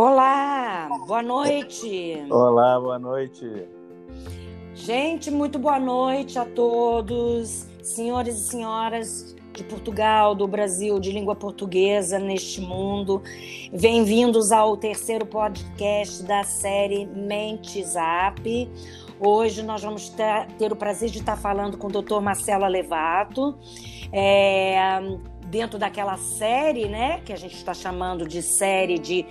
[0.00, 2.24] Olá, boa noite.
[2.30, 3.44] Olá, boa noite.
[4.72, 11.34] Gente, muito boa noite a todos, senhores e senhoras de Portugal, do Brasil, de língua
[11.34, 13.20] portuguesa neste mundo.
[13.72, 18.70] Bem-vindos ao terceiro podcast da série Mente Zap.
[19.18, 20.14] Hoje nós vamos
[20.56, 22.20] ter, o prazer de estar falando com o Dr.
[22.20, 23.58] Marcelo Alevato.
[24.12, 24.78] É,
[25.48, 29.24] dentro daquela série, né, que a gente está chamando de série de,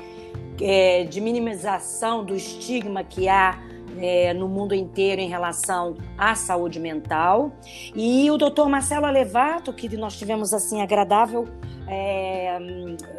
[0.61, 3.59] é, de minimização do estigma que há
[3.99, 7.52] é, no mundo inteiro em relação à saúde mental.
[7.95, 11.48] E o doutor Marcelo Alevato, que nós tivemos assim agradável,
[11.88, 12.57] é,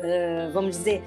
[0.03, 1.03] é, vamos dizer,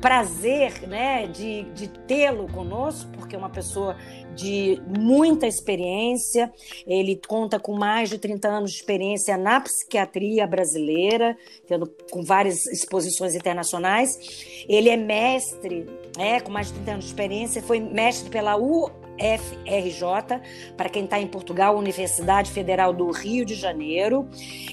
[0.00, 3.96] prazer né, de, de tê-lo conosco, porque é uma pessoa
[4.38, 6.52] de muita experiência,
[6.86, 12.64] ele conta com mais de 30 anos de experiência na psiquiatria brasileira, tendo com várias
[12.66, 14.64] exposições internacionais.
[14.68, 18.88] Ele é mestre, é, com mais de 30 anos de experiência, foi mestre pela U
[19.18, 20.40] FRJ,
[20.76, 24.28] para quem está em Portugal, Universidade Federal do Rio de Janeiro.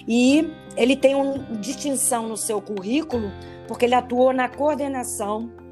[0.07, 3.31] E ele tem uma distinção no seu currículo,
[3.67, 5.64] porque ele atuou na coordenação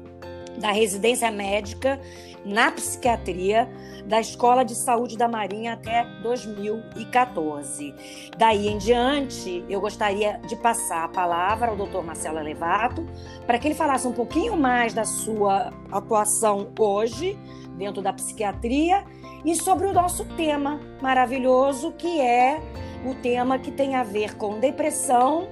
[0.58, 2.00] da residência médica
[2.44, 3.68] na psiquiatria
[4.06, 7.94] da Escola de Saúde da Marinha até 2014.
[8.36, 12.02] Daí em diante, eu gostaria de passar a palavra ao Dr.
[12.04, 13.06] Marcelo Levato
[13.46, 17.38] para que ele falasse um pouquinho mais da sua atuação hoje
[17.76, 19.04] dentro da psiquiatria
[19.44, 22.60] e sobre o nosso tema maravilhoso, que é
[23.04, 25.48] o tema que tem a ver com depressão,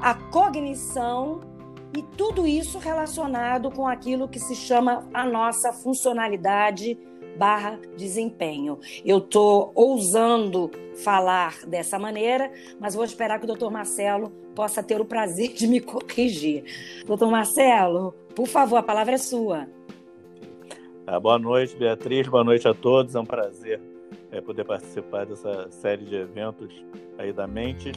[0.00, 1.40] a cognição
[1.96, 6.98] e tudo isso relacionado com aquilo que se chama a nossa funcionalidade
[7.38, 8.78] barra desempenho.
[9.04, 10.70] Eu estou ousando
[11.02, 15.66] falar dessa maneira, mas vou esperar que o doutor Marcelo possa ter o prazer de
[15.66, 16.64] me corrigir.
[17.06, 19.66] Doutor Marcelo, por favor, a palavra é sua.
[21.06, 22.28] Ah, boa noite, Beatriz.
[22.28, 23.14] Boa noite a todos.
[23.14, 23.80] É um prazer
[24.30, 26.84] é, poder participar dessa série de eventos
[27.16, 27.96] aí da Mentes.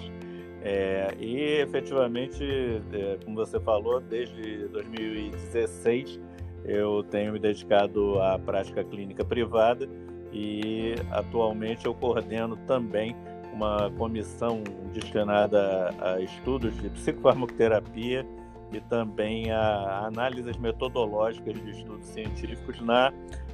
[0.61, 2.43] É, e efetivamente,
[2.91, 6.19] é, como você falou, desde 2016
[6.65, 9.87] eu tenho me dedicado à prática clínica privada
[10.31, 13.15] e atualmente eu coordeno também
[13.53, 14.61] uma comissão
[14.93, 18.25] destinada a estudos de psicofarmacoterapia
[18.71, 23.11] e também a análises metodológicas de estudos científicos na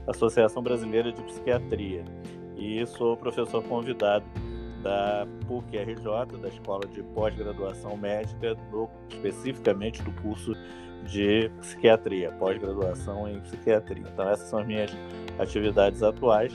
[0.08, 2.04] Associação Brasileira de Psiquiatria.
[2.58, 4.26] E sou professor convidado
[4.86, 8.56] da PUC-RJ, da Escola de Pós-Graduação Médica,
[9.10, 10.54] especificamente do curso
[11.06, 14.04] de Psiquiatria, pós-graduação em Psiquiatria.
[14.08, 14.92] Então, essas são as minhas
[15.40, 16.54] atividades atuais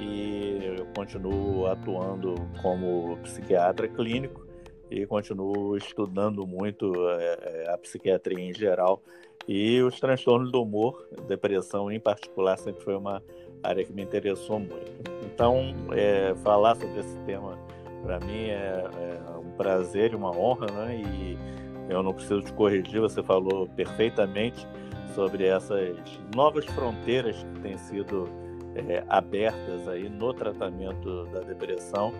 [0.00, 4.44] e eu continuo atuando como psiquiatra clínico
[4.90, 9.00] e continuo estudando muito é, é, a psiquiatria em geral
[9.46, 13.22] e os transtornos do humor, depressão em particular, sempre foi uma
[13.62, 15.10] área que me interessou muito.
[15.24, 17.58] Então, é, falar sobre esse tema
[18.02, 20.96] para mim é, é, um prazer e uma honra, né?
[20.96, 21.38] E
[21.88, 24.66] eu não preciso te corrigir, você falou perfeitamente
[25.14, 25.96] sobre essas
[26.34, 28.28] novas fronteiras que têm sido
[28.74, 32.12] é, abertas aí no tratamento da depressão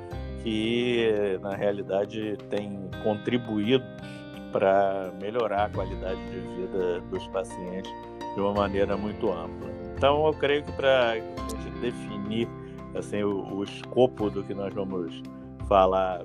[0.43, 3.85] que na realidade tem contribuído
[4.51, 7.93] para melhorar a qualidade de vida dos pacientes
[8.35, 9.71] de uma maneira muito ampla.
[10.01, 12.49] Então, eu creio que para a gente definir
[12.95, 15.21] assim, o, o escopo do que nós vamos
[15.69, 16.25] falar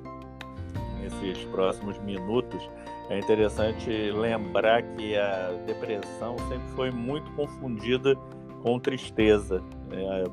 [1.01, 2.69] nesses próximos minutos,
[3.09, 8.15] é interessante lembrar que a depressão sempre foi muito confundida
[8.63, 9.61] com tristeza.
[9.91, 10.23] É,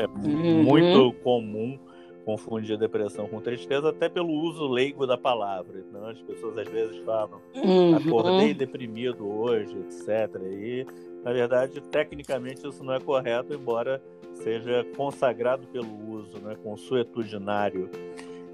[0.00, 0.62] é uhum.
[0.62, 1.76] muito comum
[2.24, 5.80] confundir depressão com tristeza, até pelo uso leigo da palavra.
[5.80, 7.96] Então, as pessoas às vezes falam, uhum.
[7.96, 10.40] acordei deprimido hoje, etc.
[10.44, 10.86] E,
[11.24, 14.02] na verdade, tecnicamente isso não é correto, embora
[14.34, 17.90] seja consagrado pelo uso, né, consuetudinário.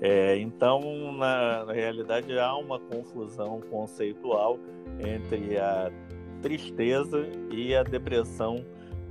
[0.01, 4.59] É, então, na, na realidade, há uma confusão conceitual
[4.99, 5.91] entre a
[6.43, 8.65] tristeza e a depressão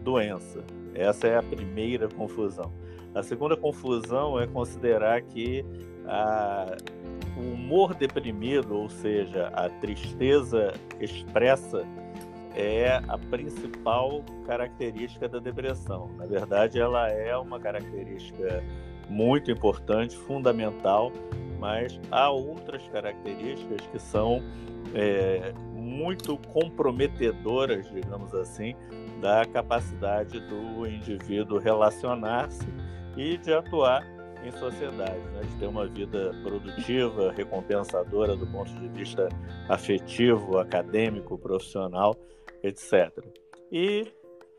[0.04, 0.64] doença.
[0.94, 2.72] Essa é a primeira confusão.
[3.16, 5.64] A segunda confusão é considerar que
[6.06, 6.76] a,
[7.38, 11.86] o humor deprimido, ou seja, a tristeza expressa,
[12.56, 16.10] é a principal característica da depressão.
[16.18, 18.64] Na verdade, ela é uma característica
[19.10, 21.12] muito importante, fundamental,
[21.60, 24.42] mas há outras características que são
[24.94, 28.76] é, muito comprometedoras, digamos assim,
[29.22, 32.68] da capacidade do indivíduo relacionar-se
[33.16, 34.06] e de atuar
[34.44, 35.42] em sociedade, né?
[35.42, 39.30] de ter uma vida produtiva, recompensadora do ponto de vista
[39.70, 42.16] afetivo, acadêmico, profissional,
[42.64, 43.12] etc.
[43.72, 44.08] E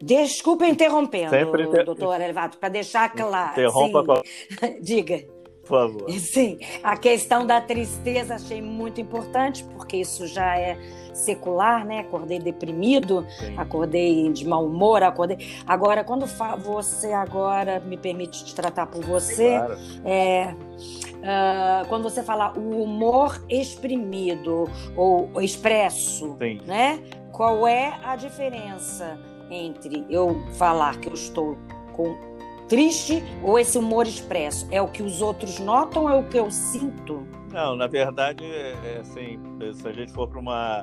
[0.03, 1.85] Desculpa interrompendo, Sempre inter...
[1.85, 3.53] doutor Elevato, para deixar claro.
[3.53, 4.23] Interrompa.
[4.25, 4.81] Sim.
[4.83, 5.34] Diga.
[5.65, 6.11] Por favor.
[6.11, 10.79] Sim, a questão da tristeza achei muito importante, porque isso já é
[11.15, 12.01] secular, né?
[12.01, 13.57] Acordei deprimido, Sim.
[13.57, 15.39] acordei de mau humor, acordei.
[15.67, 16.27] Agora, quando
[16.59, 19.79] você agora me permite te tratar por você, claro.
[20.05, 26.61] é, uh, quando você fala o humor exprimido ou expresso, Sim.
[26.67, 27.01] né?
[27.33, 29.19] Qual é a diferença
[29.51, 31.57] entre eu falar que eu estou
[31.93, 32.34] com
[32.69, 34.67] triste ou esse humor expresso?
[34.71, 37.27] É o que os outros notam ou é o que eu sinto?
[37.53, 39.39] Não, na verdade, é, é assim,
[39.73, 40.83] se a gente for para uma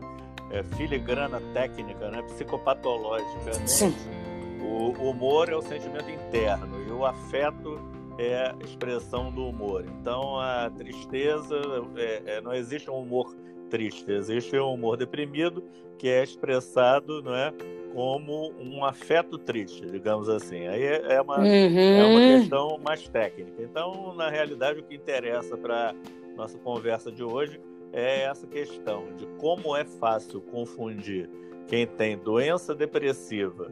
[0.52, 3.68] é, filigrana técnica, né, psicopatológica, né?
[3.68, 3.94] Sim.
[4.62, 7.80] O, o humor é o sentimento interno e o afeto
[8.18, 9.84] é a expressão do humor.
[10.00, 11.56] Então, a tristeza,
[11.96, 13.36] é, é, não existe um humor
[13.70, 15.64] triste, existe um humor deprimido
[15.98, 17.54] que é expressado, não é,
[17.94, 20.68] como um afeto triste, digamos assim.
[20.68, 21.46] Aí é, é uma, uhum.
[21.46, 23.62] é uma questão mais técnica.
[23.62, 25.94] Então, na realidade, o que interessa para
[26.36, 27.60] nossa conversa de hoje
[27.94, 31.30] é essa questão de como é fácil confundir
[31.68, 33.72] quem tem doença depressiva,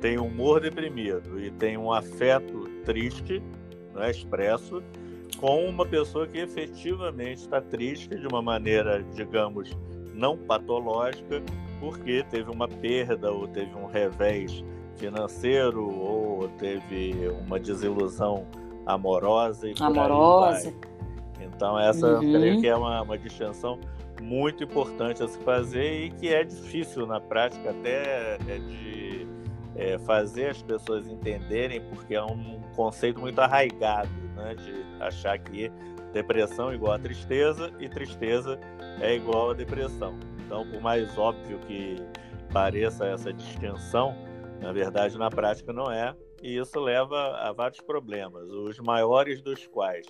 [0.00, 3.42] tem humor deprimido e tem um afeto triste,
[3.92, 4.82] não é expresso,
[5.38, 9.70] com uma pessoa que efetivamente está triste de uma maneira, digamos,
[10.14, 11.42] não patológica,
[11.80, 14.64] porque teve uma perda ou teve um revés
[14.96, 18.46] financeiro ou teve uma desilusão
[18.86, 20.72] amorosa e amorosa.
[21.40, 22.32] Então essa uhum.
[22.32, 23.78] creio que é uma, uma distinção
[24.22, 29.26] muito importante a se fazer e que é difícil na prática até de
[29.76, 35.70] é, fazer as pessoas entenderem porque é um conceito muito arraigado, né, de achar que
[36.12, 38.58] depressão é igual a tristeza e tristeza
[39.00, 40.14] é igual a depressão.
[40.48, 41.96] Então, por mais óbvio que
[42.50, 44.16] pareça essa distinção,
[44.62, 49.66] na verdade, na prática não é, e isso leva a vários problemas, os maiores dos
[49.66, 50.06] quais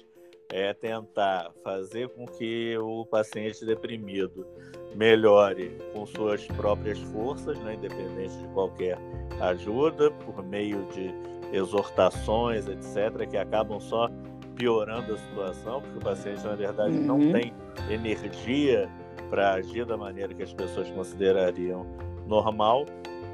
[0.52, 4.46] é tentar fazer com que o paciente deprimido
[4.94, 8.96] melhore com suas próprias forças, né, independente de qualquer
[9.40, 11.12] ajuda, por meio de
[11.52, 14.08] exortações, etc., que acabam só
[14.54, 17.04] piorando a situação, porque o paciente, na verdade, uhum.
[17.04, 17.52] não tem
[17.90, 18.88] energia
[19.30, 21.86] para agir da maneira que as pessoas considerariam
[22.26, 22.86] normal,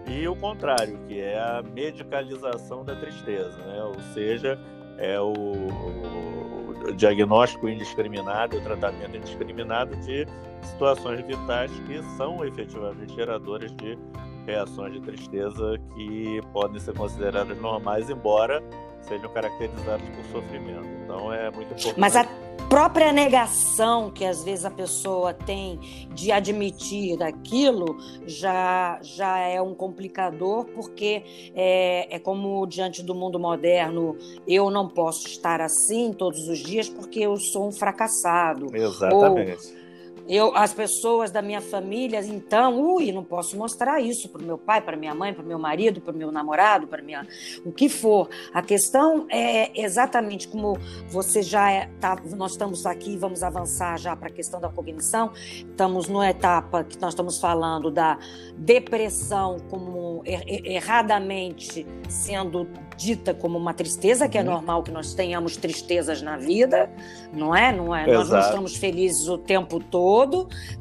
[0.06, 3.82] e o contrário, que é a medicalização da tristeza, né?
[3.82, 4.58] ou seja,
[4.98, 10.26] é o, o diagnóstico indiscriminado, o tratamento indiscriminado de
[10.62, 13.98] situações vitais que são efetivamente geradoras de
[14.46, 18.62] reações de tristeza que podem ser consideradas normais, embora
[19.00, 20.86] sejam caracterizadas por sofrimento.
[21.02, 21.98] Então é muito importante.
[21.98, 22.26] Mas a
[22.74, 25.78] própria negação que às vezes a pessoa tem
[26.12, 31.22] de admitir aquilo já, já é um complicador, porque
[31.54, 36.88] é, é como diante do mundo moderno, eu não posso estar assim todos os dias
[36.88, 38.74] porque eu sou um fracassado.
[38.74, 39.68] Exatamente.
[39.68, 39.83] Ou,
[40.28, 44.56] eu, as pessoas da minha família, então, ui, não posso mostrar isso para o meu
[44.56, 47.26] pai, para minha mãe, para o meu marido, para o meu namorado, para minha,
[47.64, 48.28] o que for.
[48.52, 50.78] A questão é exatamente como
[51.08, 55.32] você já é, tá, nós estamos aqui, vamos avançar já para a questão da cognição.
[55.34, 58.18] Estamos numa etapa que nós estamos falando da
[58.56, 64.46] depressão como er, er, erradamente sendo dita como uma tristeza, que é uhum.
[64.46, 66.90] normal que nós tenhamos tristezas na vida,
[67.32, 67.72] não é?
[67.72, 68.06] Não é?
[68.06, 70.13] Nós não estamos felizes o tempo todo,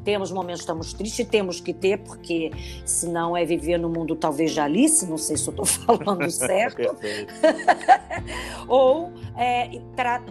[0.04, 2.50] temos momentos que estamos tristes, temos que ter, porque
[2.84, 6.82] senão é viver no mundo talvez de Alice, não sei se eu estou falando certo.
[8.68, 9.70] ou, é,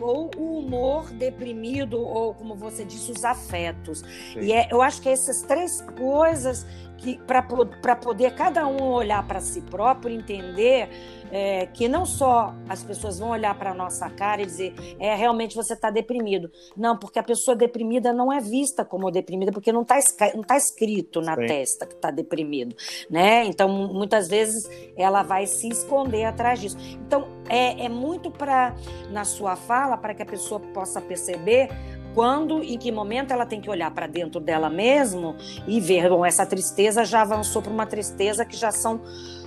[0.01, 3.99] ou o humor deprimido, ou como você disse, os afetos.
[4.33, 4.41] Sim.
[4.41, 6.65] E é, eu acho que essas três coisas
[6.97, 10.89] que para poder cada um olhar para si próprio, entender
[11.35, 15.15] é, que não só as pessoas vão olhar para a nossa cara e dizer, é,
[15.15, 16.51] realmente você está deprimido.
[16.77, 19.97] Não, porque a pessoa deprimida não é vista como deprimida, porque não está
[20.35, 21.47] não tá escrito na Sim.
[21.47, 22.75] testa que está deprimido.
[23.09, 23.45] Né?
[23.45, 26.77] Então, muitas vezes, ela vai se esconder atrás disso.
[27.07, 28.75] Então, é, é muito para,
[29.09, 31.69] na sua fala, para que a pessoa possa perceber
[32.13, 35.35] quando, em que momento ela tem que olhar para dentro dela mesmo
[35.65, 39.01] e ver, bom, essa tristeza já avançou para uma tristeza que já são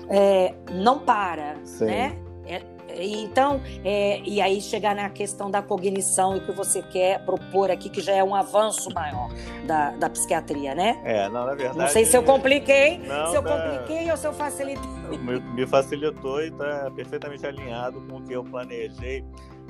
[0.09, 1.87] é, não para, Sim.
[1.87, 2.19] né?
[2.47, 2.63] É,
[2.99, 7.89] então, é, e aí chegar na questão da cognição e que você quer propor aqui,
[7.89, 9.29] que já é um avanço maior
[9.67, 11.01] da, da psiquiatria, né?
[11.05, 11.79] É, não, na verdade.
[11.79, 13.51] Não sei se eu compliquei, não, se eu tá...
[13.51, 15.19] compliquei ou se eu facilitei.
[15.19, 19.25] Me, me facilitou e está perfeitamente alinhado com o que eu planejei,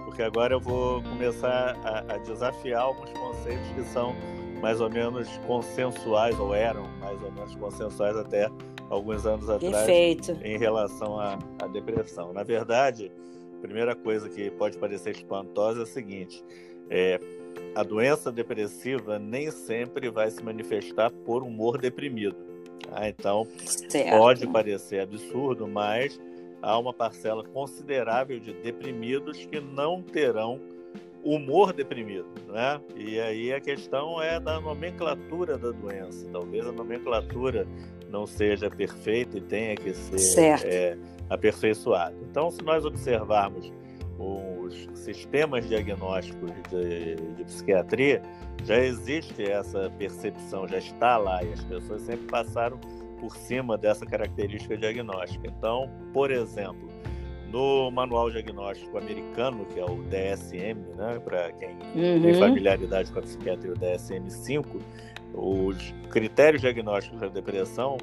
[0.05, 4.15] porque agora eu vou começar a, a desafiar alguns conceitos que são
[4.61, 8.51] mais ou menos consensuais, ou eram mais ou menos consensuais até
[8.91, 10.39] alguns anos atrás Perfeito.
[10.43, 12.33] em relação à, à depressão.
[12.33, 13.11] Na verdade,
[13.59, 16.45] a primeira coisa que pode parecer espantosa é o seguinte:
[16.91, 17.21] é,
[17.75, 22.37] a doença depressiva nem sempre vai se manifestar por humor deprimido.
[22.89, 23.09] Tá?
[23.09, 24.11] Então, certo.
[24.11, 26.21] pode parecer absurdo, mas
[26.63, 30.61] há uma parcela considerável de deprimidos que não terão
[31.25, 32.81] humor deprimido, né?
[32.95, 36.29] E aí a questão é da nomenclatura da doença.
[36.31, 37.67] Talvez a nomenclatura
[38.11, 40.99] não seja perfeita e tenha que ser é,
[41.29, 42.15] aperfeiçoada.
[42.23, 43.73] Então, se nós observarmos
[44.19, 48.23] os sistemas diagnósticos de, de, psiquiatria,
[48.65, 52.79] já existe essa percepção, já está lá, e as pessoas sempre passaram
[53.21, 55.47] por cima dessa característica diagnóstica.
[55.47, 56.86] Então, por exemplo,
[57.51, 62.23] no manual diagnóstico americano, que é o DSM, né, para quem uhum.
[62.23, 64.67] tem familiaridade com a psiquiatria, o DSM-5,
[65.35, 67.97] os critérios diagnósticos da depressão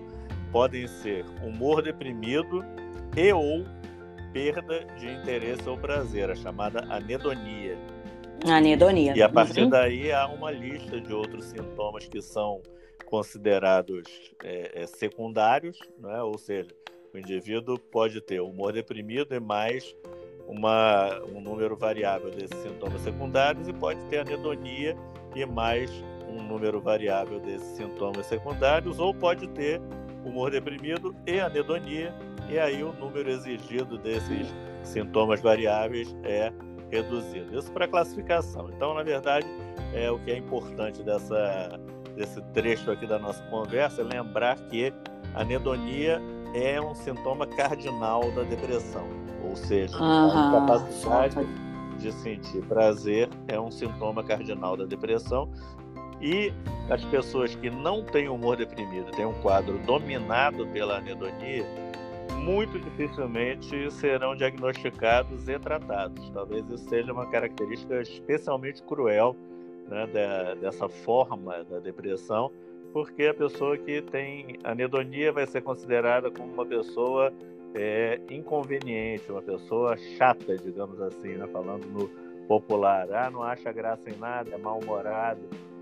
[0.51, 2.63] podem ser humor deprimido
[3.17, 3.65] e ou
[4.31, 7.77] perda de interesse ou prazer, a chamada anedonia.
[8.45, 9.15] Anedonia.
[9.15, 9.69] E a partir uhum.
[9.69, 12.61] daí há uma lista de outros sintomas que são
[13.05, 14.03] considerados
[14.43, 16.21] é, é, secundários, né?
[16.23, 16.69] ou seja,
[17.13, 19.95] o indivíduo pode ter humor deprimido e mais
[20.47, 24.97] uma, um número variável desses sintomas secundários e pode ter anedonia
[25.35, 25.91] e mais
[26.27, 29.79] um número variável desses sintomas secundários, ou pode ter
[30.25, 32.13] humor deprimido e anedonia,
[32.49, 34.47] e aí o número exigido desses
[34.83, 36.51] sintomas variáveis é
[36.91, 37.57] reduzido.
[37.57, 38.69] Isso para classificação.
[38.69, 39.47] Então, na verdade,
[39.93, 41.79] é o que é importante dessa,
[42.15, 44.91] desse trecho aqui da nossa conversa é lembrar que
[45.33, 46.21] a anedonia
[46.53, 49.07] é um sintoma cardinal da depressão,
[49.43, 51.35] ou seja, a incapacidade
[51.97, 55.49] de sentir prazer é um sintoma cardinal da depressão.
[56.21, 56.53] E
[56.89, 61.65] as pessoas que não têm humor deprimido, têm um quadro dominado pela anedonia,
[62.43, 66.29] muito dificilmente serão diagnosticados e tratados.
[66.29, 69.35] Talvez isso seja uma característica especialmente cruel
[69.87, 70.07] né,
[70.59, 72.51] dessa forma da depressão,
[72.93, 77.33] porque a pessoa que tem anedonia vai ser considerada como uma pessoa
[77.73, 81.47] é, inconveniente, uma pessoa chata, digamos assim, né?
[81.47, 82.07] falando no
[82.47, 83.11] popular.
[83.11, 85.41] Ah, não acha graça em nada, é mal-humorado,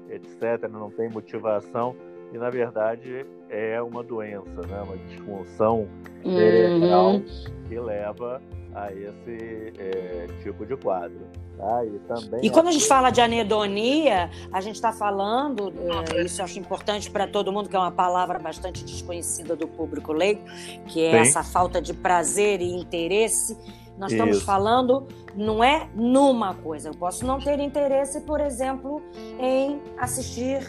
[0.09, 1.95] etc., não tem motivação.
[2.33, 4.81] E, na verdade, é uma doença, né?
[4.81, 5.89] uma disfunção
[6.23, 7.25] cerebral uhum.
[7.67, 8.41] que leva
[8.73, 11.19] a esse é, tipo de quadro.
[11.57, 11.85] Tá?
[11.85, 15.73] E, também e quando a gente fala de anedonia, a gente está falando,
[16.15, 19.67] é, isso eu acho importante para todo mundo, que é uma palavra bastante desconhecida do
[19.67, 20.41] público leigo,
[20.87, 21.29] que é Sim.
[21.29, 23.57] essa falta de prazer e interesse.
[23.97, 24.45] Nós estamos isso.
[24.45, 26.89] falando, não é numa coisa.
[26.89, 29.01] Eu posso não ter interesse, por exemplo,
[29.39, 30.59] em assistir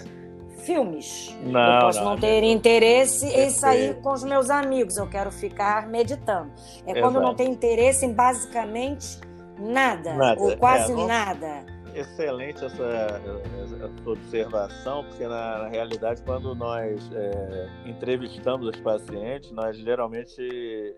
[0.65, 1.37] filmes.
[1.43, 4.97] Não, eu posso não, não ter interesse em sair com os meus amigos.
[4.97, 6.51] Eu quero ficar meditando.
[6.87, 7.01] É Exato.
[7.01, 9.21] quando não tem interesse em basicamente
[9.59, 10.41] Nada, nada.
[10.41, 11.65] ou quase é, nada.
[11.95, 19.77] Excelente essa, essa, observação, porque na, na realidade, quando nós é, entrevistamos os pacientes, nós
[19.77, 20.41] geralmente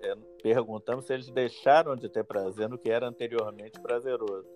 [0.02, 4.46] é, perguntamos se eles deixaram de ter prazer no que era anteriormente prazeroso.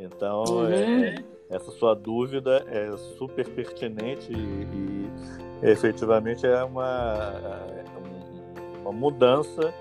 [0.00, 0.72] Então, uhum.
[0.72, 1.14] é,
[1.50, 9.74] essa sua dúvida é super pertinente e, e efetivamente é uma, é, uma mudança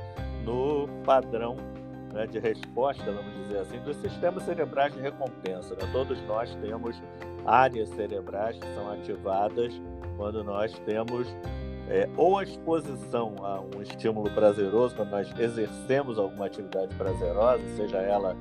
[0.44, 1.56] no padrão
[2.14, 5.76] né, de resposta, vamos dizer assim, dos sistemas cerebrais de recompensa.
[5.76, 5.90] Né?
[5.92, 7.02] Todos nós temos
[7.46, 9.74] áreas cerebrais que são ativadas
[10.18, 11.28] quando nós temos
[11.90, 17.98] é, ou a exposição a um estímulo prazeroso, quando nós exercemos alguma atividade prazerosa, seja
[17.98, 18.36] ela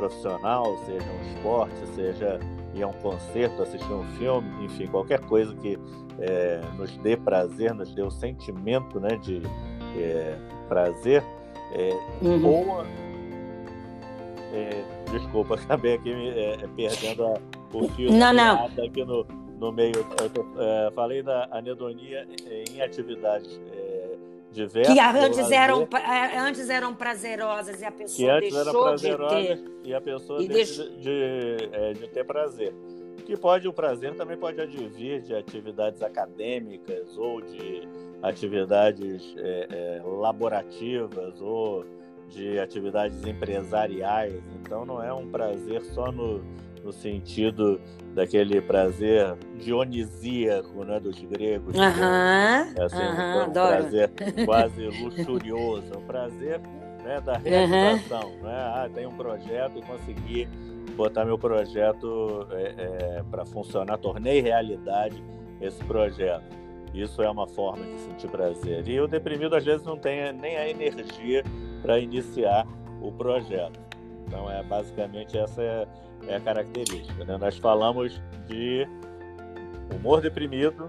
[0.00, 2.40] profissional, seja um esporte, seja
[2.74, 5.78] ir a um concerto, assistir um filme, enfim, qualquer coisa que
[6.18, 9.42] é, nos dê prazer, nos dê o sentimento né, de
[9.98, 10.36] é,
[10.68, 11.22] prazer,
[11.72, 11.90] é,
[12.22, 12.46] uhum.
[12.46, 12.84] ou
[14.52, 17.34] é, desculpa, acabei aqui é, perdendo a,
[17.72, 18.64] o fio não, não.
[18.66, 19.24] aqui no,
[19.58, 19.94] no meio.
[19.94, 22.26] Eu, é, falei da anedonia
[22.68, 23.60] em atividades
[24.52, 24.82] é.
[24.82, 29.70] Que antes eram, é, antes eram prazerosas e a pessoa deixou de ter.
[29.84, 32.74] E a pessoa deixa de, de, é, de ter prazer.
[33.24, 37.88] Que pode, o prazer também pode advir de atividades acadêmicas ou de
[38.22, 41.84] atividades é, laborativas ou
[42.28, 44.42] de atividades empresariais.
[44.60, 46.42] Então não é um prazer só no,
[46.84, 47.80] no sentido
[48.14, 51.74] daquele prazer dionisíaco né, dos gregos.
[51.74, 54.10] Uhum, é assim, uhum, um prazer
[54.44, 55.92] quase luxurioso.
[55.94, 56.60] É um prazer
[57.04, 58.30] né, da realização.
[58.30, 58.42] Uhum.
[58.42, 58.54] Né?
[58.54, 60.48] Ah, tem um projeto e consegui
[60.96, 62.74] botar meu projeto é,
[63.18, 65.22] é, para funcionar, tornei realidade
[65.60, 66.58] esse projeto.
[66.92, 68.86] Isso é uma forma de sentir prazer.
[68.88, 71.44] E o deprimido às vezes não tem nem a energia
[71.82, 72.66] para iniciar
[73.00, 73.78] o projeto.
[74.30, 75.88] Então é basicamente essa é,
[76.28, 77.24] é a característica.
[77.24, 77.36] Né?
[77.36, 78.86] Nós falamos de
[79.92, 80.88] humor deprimido,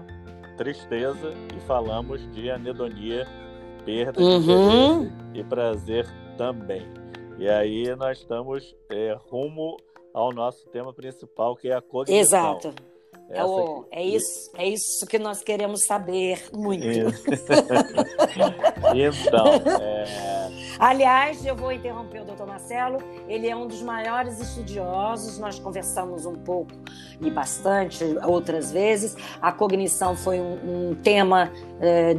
[0.56, 3.26] tristeza e falamos de anedonia,
[3.84, 5.10] perda de uhum.
[5.34, 6.06] e prazer
[6.38, 6.86] também.
[7.36, 9.76] E aí nós estamos é, rumo
[10.14, 12.20] ao nosso tema principal, que é a cognição.
[12.20, 12.91] Exato.
[13.32, 16.84] É, o, é, isso, é isso que nós queremos saber muito.
[18.94, 19.46] então,
[19.80, 20.50] é...
[20.78, 22.98] aliás, eu vou interromper o doutor Marcelo.
[23.26, 25.38] Ele é um dos maiores estudiosos.
[25.38, 26.72] Nós conversamos um pouco
[27.22, 29.16] e bastante outras vezes.
[29.40, 31.50] A cognição foi um, um tema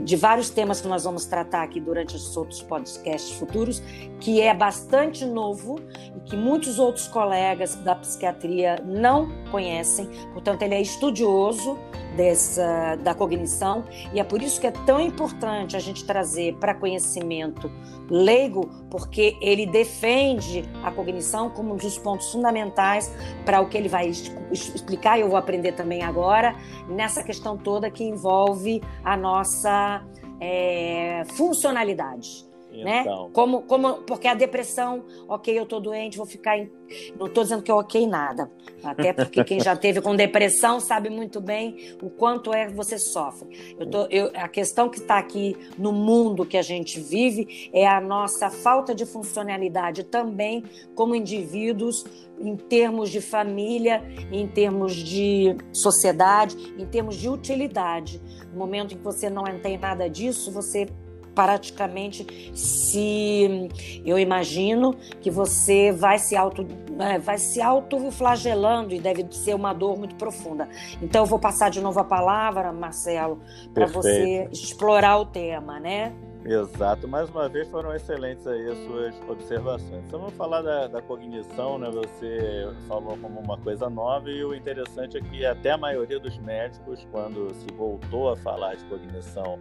[0.04, 3.82] de vários temas que nós vamos tratar aqui durante os outros podcasts futuros,
[4.20, 5.80] que é bastante novo
[6.16, 10.08] e que muitos outros colegas da psiquiatria não conhecem.
[10.34, 11.78] Portanto, ele é estudioso
[12.16, 16.74] dessa da cognição e é por isso que é tão importante a gente trazer para
[16.74, 17.72] conhecimento
[18.10, 23.12] leigo, porque ele defende a cognição como um dos pontos fundamentais
[23.46, 24.08] para o que ele vai
[24.52, 26.56] explicar e eu vou aprender também agora
[26.88, 30.04] nessa questão toda que envolve a nossa
[30.40, 32.53] é, funcionalidade.
[32.74, 32.84] Então.
[32.84, 33.30] Né?
[33.32, 36.58] Como, como, porque a depressão, ok, eu tô doente, vou ficar.
[36.58, 36.72] Em,
[37.18, 38.52] não estou dizendo que é ok nada.
[38.84, 42.98] Até porque quem já teve com depressão sabe muito bem o quanto é que você
[42.98, 43.76] sofre.
[43.80, 47.88] Eu tô, eu, a questão que está aqui no mundo que a gente vive é
[47.88, 50.64] a nossa falta de funcionalidade também
[50.96, 52.04] como indivíduos
[52.40, 58.22] em termos de família, em termos de sociedade, em termos de utilidade.
[58.52, 60.88] No momento em que você não tem nada disso, você
[61.34, 63.70] praticamente se
[64.06, 69.74] eu imagino que você vai se auto né, vai se autoflagelando e deve ser uma
[69.74, 70.68] dor muito profunda.
[71.02, 73.40] Então eu vou passar de novo a palavra, Marcelo,
[73.74, 76.14] para você explorar o tema, né?
[76.46, 80.04] Exato, mais uma vez foram excelentes aí as suas observações.
[80.06, 81.90] Então vamos falar da, da, cognição, né?
[81.90, 86.38] Você falou como uma coisa nova e o interessante é que até a maioria dos
[86.40, 89.58] médicos, quando se voltou a falar de cognição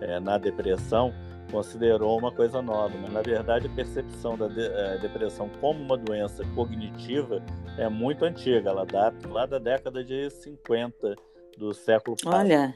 [0.00, 1.12] é, na depressão,
[1.50, 2.92] considerou uma coisa nova.
[3.00, 7.42] Mas, na verdade, a percepção da de, é, depressão como uma doença cognitiva
[7.78, 8.70] é muito antiga.
[8.70, 11.14] Ela data lá da década de 50
[11.56, 12.40] do século passado.
[12.40, 12.74] Olha.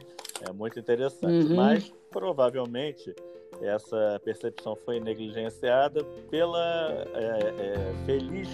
[0.49, 1.49] É muito interessante.
[1.49, 1.57] Uhum.
[1.57, 3.15] Mas, provavelmente,
[3.61, 8.49] essa percepção foi negligenciada pela é, é, feliz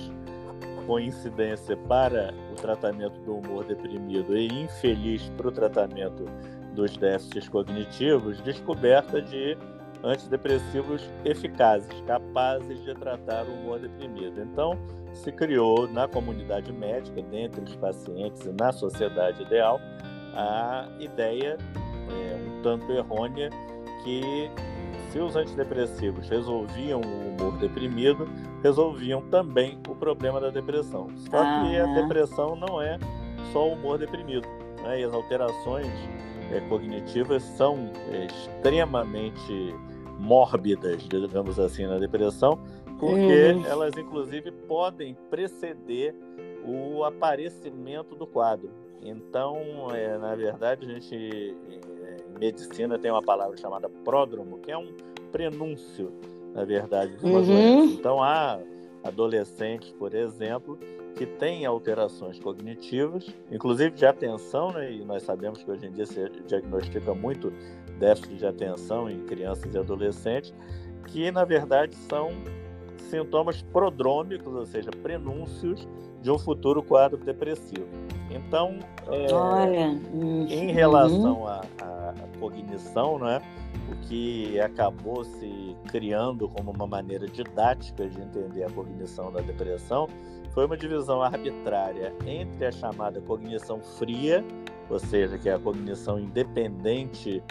[0.87, 6.24] coincidência para o tratamento do humor deprimido e infeliz para o tratamento
[6.76, 9.56] dos déficits cognitivos, descoberta de
[10.04, 14.40] antidepressivos eficazes, capazes de tratar o humor deprimido.
[14.40, 14.78] Então,
[15.12, 19.80] se criou na comunidade médica, dentre os pacientes e na sociedade ideal,
[20.34, 21.56] a ideia
[22.10, 23.50] é, um tanto errônea
[24.04, 24.50] que
[25.10, 28.28] se os antidepressivos resolviam o humor deprimido,
[28.62, 31.08] resolviam também o problema da depressão.
[31.16, 32.98] Só que a depressão não é
[33.52, 34.46] só o humor deprimido.
[34.82, 35.00] Né?
[35.00, 35.86] E as alterações
[36.52, 39.74] é, cognitivas são é, extremamente
[40.18, 42.59] mórbidas, digamos assim, na depressão,
[42.98, 46.14] porque elas, inclusive, podem preceder
[46.64, 48.70] o aparecimento do quadro.
[49.02, 49.59] Então,
[49.94, 51.54] é, na verdade, a gente
[52.38, 54.94] medicina tem uma palavra chamada pródromo, que é um
[55.32, 56.12] prenúncio,
[56.54, 57.46] na verdade, de uma uhum.
[57.46, 57.94] doença.
[57.94, 58.59] Então, há
[59.02, 60.78] adolescentes, por exemplo,
[61.16, 64.92] que têm alterações cognitivas, inclusive de atenção, né?
[64.92, 67.50] e nós sabemos que hoje em dia se diagnostica muito
[67.98, 70.52] déficit de atenção em crianças e adolescentes,
[71.07, 72.31] que na verdade são
[73.09, 75.88] sintomas prodrômicos, ou seja, prenúncios
[76.20, 77.87] de um futuro quadro depressivo.
[78.31, 79.98] Então, é, Olha.
[80.50, 83.40] em relação à, à, cognição, né,
[83.90, 90.09] o que acabou se criando como uma maneira didática de entender a cognição da depressão
[90.56, 94.42] foi uma divisão arbitrária entre a chamada cognição fria,
[94.88, 97.42] ou seja, que é a cognição independente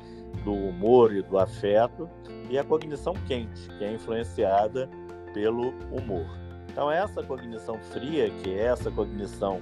[0.44, 2.10] do humor e do afeto,
[2.50, 4.90] e a cognição quente, que é influenciada
[5.36, 6.26] pelo humor.
[6.68, 9.62] Então, essa cognição fria, que é essa cognição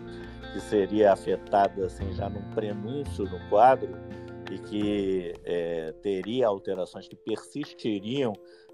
[0.54, 3.92] que seria afetada assim, já num prenúncio no quadro
[4.50, 8.32] e que é, teria alterações que persistiriam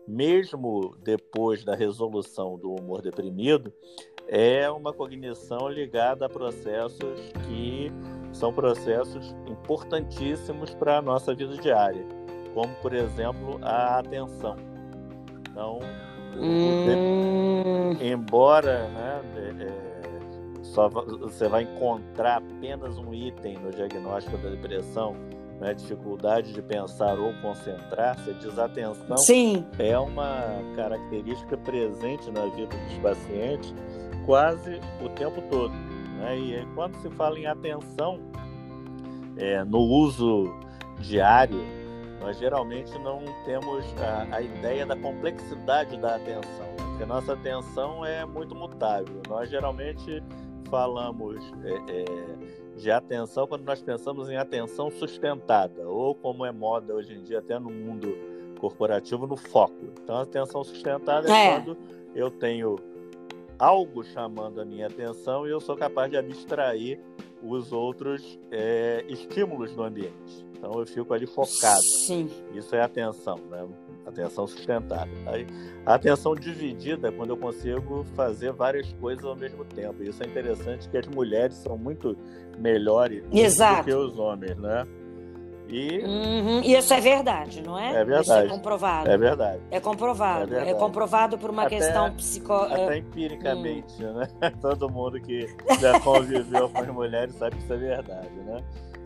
[0.10, 3.72] mesmo depois da resolução do humor deprimido,
[4.32, 7.92] é uma cognição ligada a processos que
[8.32, 12.06] são processos importantíssimos para a nossa vida diária,
[12.54, 14.56] como, por exemplo, a atenção.
[15.50, 15.80] Então,
[16.38, 17.98] hum...
[18.00, 19.22] embora né,
[19.62, 25.16] é, só você vai encontrar apenas um item no diagnóstico da depressão
[25.60, 29.66] né, dificuldade de pensar ou concentrar-se, a desatenção Sim.
[29.78, 33.74] é uma característica presente na vida dos pacientes
[34.30, 35.74] quase o tempo todo.
[36.20, 36.38] Né?
[36.38, 38.20] E quando se fala em atenção,
[39.36, 40.54] é, no uso
[41.00, 41.60] diário,
[42.22, 48.24] nós geralmente não temos a, a ideia da complexidade da atenção, porque nossa atenção é
[48.24, 49.20] muito mutável.
[49.28, 50.22] Nós geralmente
[50.70, 56.94] falamos é, é, de atenção quando nós pensamos em atenção sustentada, ou como é moda
[56.94, 58.16] hoje em dia, até no mundo
[58.60, 59.88] corporativo, no foco.
[60.04, 61.76] Então, a atenção sustentada é, é quando
[62.14, 62.76] eu tenho
[63.60, 67.00] algo chamando a minha atenção e eu sou capaz de abstrair
[67.44, 70.48] os outros é, estímulos do ambiente.
[70.58, 71.82] Então eu fico ali focado.
[71.82, 72.30] Sim.
[72.54, 73.66] Isso é atenção, né?
[74.06, 75.10] Atenção sustentada.
[75.28, 75.46] Aí,
[75.86, 80.04] a atenção dividida é quando eu consigo fazer várias coisas ao mesmo tempo.
[80.04, 82.18] Isso é interessante que as mulheres são muito
[82.58, 83.84] melhores Exato.
[83.84, 84.86] do que os homens, né?
[85.72, 86.62] E uhum.
[86.62, 88.02] isso é verdade, não é?
[88.02, 88.22] É verdade.
[88.22, 89.10] Isso é comprovado.
[89.10, 89.62] É verdade.
[89.70, 90.44] É comprovado.
[90.44, 90.70] É, verdade.
[90.72, 92.84] é comprovado por uma até, questão psicológica.
[92.86, 94.14] Até empiricamente, hum.
[94.14, 94.28] né?
[94.62, 95.48] Todo mundo que
[95.80, 98.64] já conviveu com as mulheres sabe que isso é verdade, né?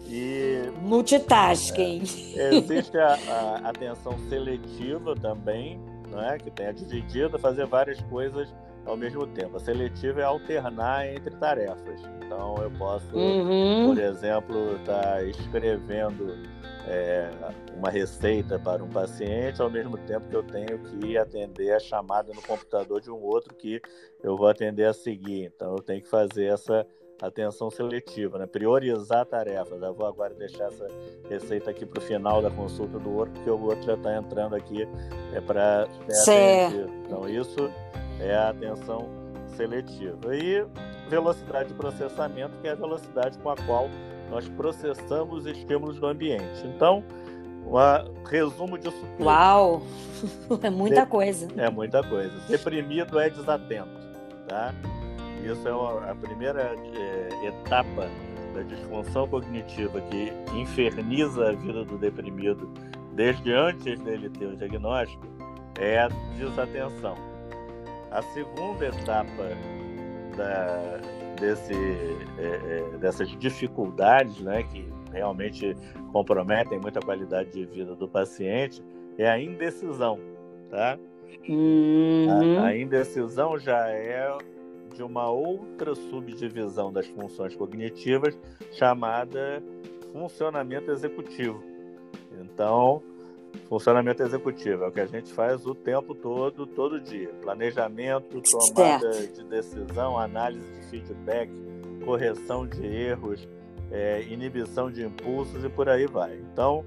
[0.07, 2.03] E, Multitasking.
[2.35, 8.53] É, existe a, a, atenção seletiva também, né, que tem a dividida, fazer várias coisas
[8.85, 9.57] ao mesmo tempo.
[9.57, 12.01] A seletiva é alternar entre tarefas.
[12.25, 13.87] Então, eu posso, uhum.
[13.87, 16.37] por exemplo, estar tá escrevendo
[16.87, 17.29] é,
[17.75, 22.33] uma receita para um paciente, ao mesmo tempo que eu tenho que atender a chamada
[22.33, 23.81] no computador de um outro que
[24.21, 25.51] eu vou atender a seguir.
[25.55, 26.85] Então, eu tenho que fazer essa
[27.21, 28.45] atenção seletiva, né?
[28.45, 29.81] priorizar tarefas.
[29.81, 30.87] Eu vou agora deixar essa
[31.29, 34.55] receita aqui para o final da consulta do outro, porque o outro já está entrando
[34.55, 34.87] aqui
[35.33, 36.93] é para ser atendido.
[37.05, 37.71] Então, isso
[38.19, 39.09] é a atenção
[39.55, 40.35] seletiva.
[40.35, 40.65] E
[41.09, 43.89] velocidade de processamento, que é a velocidade com a qual
[44.29, 46.65] nós processamos estímulos do ambiente.
[46.65, 47.03] Então,
[47.65, 49.25] um resumo disso tudo.
[49.25, 49.83] Uau!
[50.63, 51.49] É muita coisa.
[51.57, 52.33] É muita coisa.
[52.47, 53.91] Deprimido é desatento,
[54.47, 54.73] tá?
[55.43, 58.09] Isso é a primeira é, etapa
[58.53, 62.71] da disfunção cognitiva que inferniza a vida do deprimido
[63.13, 65.25] desde antes dele ter o diagnóstico
[65.77, 67.32] é a desatenção.
[68.13, 69.49] A segunda etapa
[70.37, 71.01] da,
[71.39, 71.73] desse,
[72.37, 75.75] é, é, dessas dificuldades, né, que realmente
[76.11, 78.83] comprometem muito a qualidade de vida do paciente,
[79.17, 80.19] é a indecisão,
[80.69, 80.97] tá?
[81.49, 82.59] Uhum.
[82.59, 84.37] A, a indecisão já é
[84.95, 88.39] de uma outra subdivisão das funções cognitivas
[88.71, 89.61] chamada
[90.11, 91.63] funcionamento executivo.
[92.39, 93.01] Então,
[93.67, 97.29] funcionamento executivo é o que a gente faz o tempo todo, todo dia.
[97.41, 99.41] Planejamento, tomada certo.
[99.41, 101.49] de decisão, análise de feedback,
[102.03, 103.47] correção de erros,
[103.91, 106.35] é, inibição de impulsos e por aí vai.
[106.37, 106.85] Então,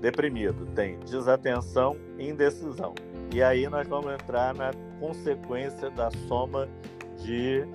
[0.00, 2.94] deprimido tem desatenção e indecisão.
[3.34, 6.68] E aí nós vamos entrar na consequência da soma
[7.18, 7.66] de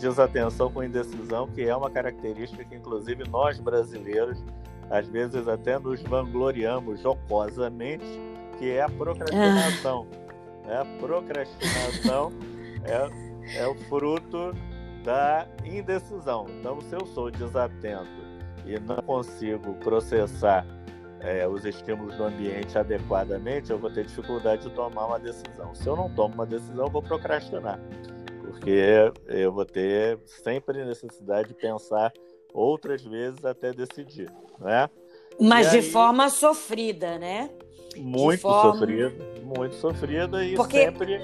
[0.00, 4.42] desatenção com indecisão, que é uma característica que, inclusive, nós brasileiros,
[4.90, 8.04] às vezes até nos vangloriamos jocosamente,
[8.58, 10.06] que é a procrastinação.
[10.66, 10.80] Ah.
[10.80, 12.32] A procrastinação
[12.84, 14.54] é, é o fruto
[15.04, 16.46] da indecisão.
[16.60, 18.22] Então, se eu sou desatento
[18.64, 20.64] e não consigo processar
[21.20, 25.74] é, os estímulos do ambiente adequadamente, eu vou ter dificuldade de tomar uma decisão.
[25.74, 27.78] Se eu não tomo uma decisão, eu vou procrastinar
[28.52, 32.12] porque eu vou ter sempre necessidade de pensar
[32.52, 34.88] outras vezes até decidir, né?
[35.40, 37.50] Mas de forma sofrida, né?
[37.96, 38.72] Muito forma...
[38.72, 40.84] sofrida, muito sofrida e porque...
[40.84, 41.20] sempre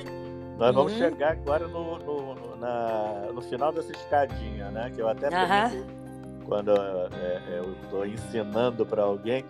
[0.59, 0.99] nós vamos uhum.
[0.99, 4.91] chegar agora no, no, na, no final dessa escadinha, né?
[4.93, 5.87] Que eu até uhum.
[6.47, 7.09] quando é,
[7.49, 9.45] é eu estou ensinando para alguém,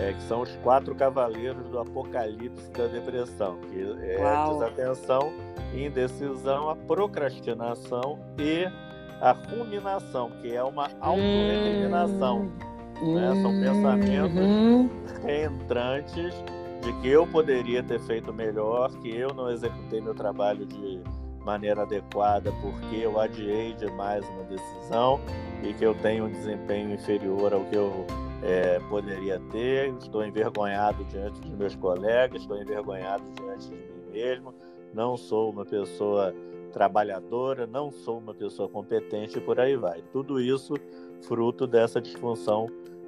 [0.00, 4.50] é, que são os quatro cavaleiros do apocalipse da depressão, que é Uau.
[4.50, 5.32] a desatenção,
[5.72, 8.66] indecisão, a procrastinação e
[9.20, 12.50] a ruminação, que é uma auto-eliminação.
[13.02, 13.34] Hum, né?
[13.42, 14.90] São pensamentos hum.
[15.24, 16.34] entrantes
[16.82, 21.00] de que eu poderia ter feito melhor, que eu não executei meu trabalho de
[21.44, 25.20] maneira adequada porque eu adiei demais uma decisão
[25.62, 28.06] e que eu tenho um desempenho inferior ao que eu
[28.42, 29.94] é, poderia ter.
[29.94, 34.54] Estou envergonhado diante dos meus colegas, estou envergonhado diante de mim mesmo.
[34.92, 36.34] Não sou uma pessoa
[36.68, 40.02] trabalhadora, não sou uma pessoa competente e por aí vai.
[40.12, 40.74] Tudo isso
[41.22, 42.66] fruto dessa disfunção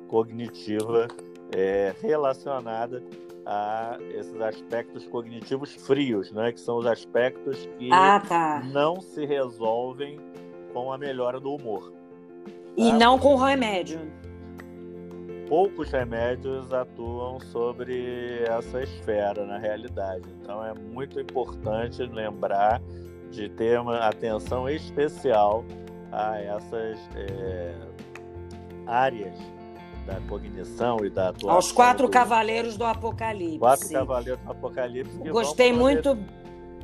[0.09, 1.07] cognitiva
[1.55, 3.03] é, relacionada
[3.46, 6.53] a esses aspectos cognitivos frios, né?
[6.53, 8.62] que são os aspectos que ah, tá.
[8.73, 10.18] não se resolvem
[10.73, 11.92] com a melhora do humor.
[12.77, 12.99] E tá?
[12.99, 14.01] não com remédio.
[15.49, 20.29] poucos remédios atuam sobre essa esfera na realidade.
[20.40, 22.81] Então é muito importante lembrar
[23.31, 25.64] de ter uma atenção especial
[26.12, 27.75] a essas é,
[28.87, 29.37] áreas
[30.07, 31.51] da cognição e da atuação.
[31.51, 32.11] Aos quatro do...
[32.11, 33.59] cavaleiros do Apocalipse.
[33.59, 35.19] Quatro cavaleiros do Apocalipse.
[35.31, 36.19] Gostei muito,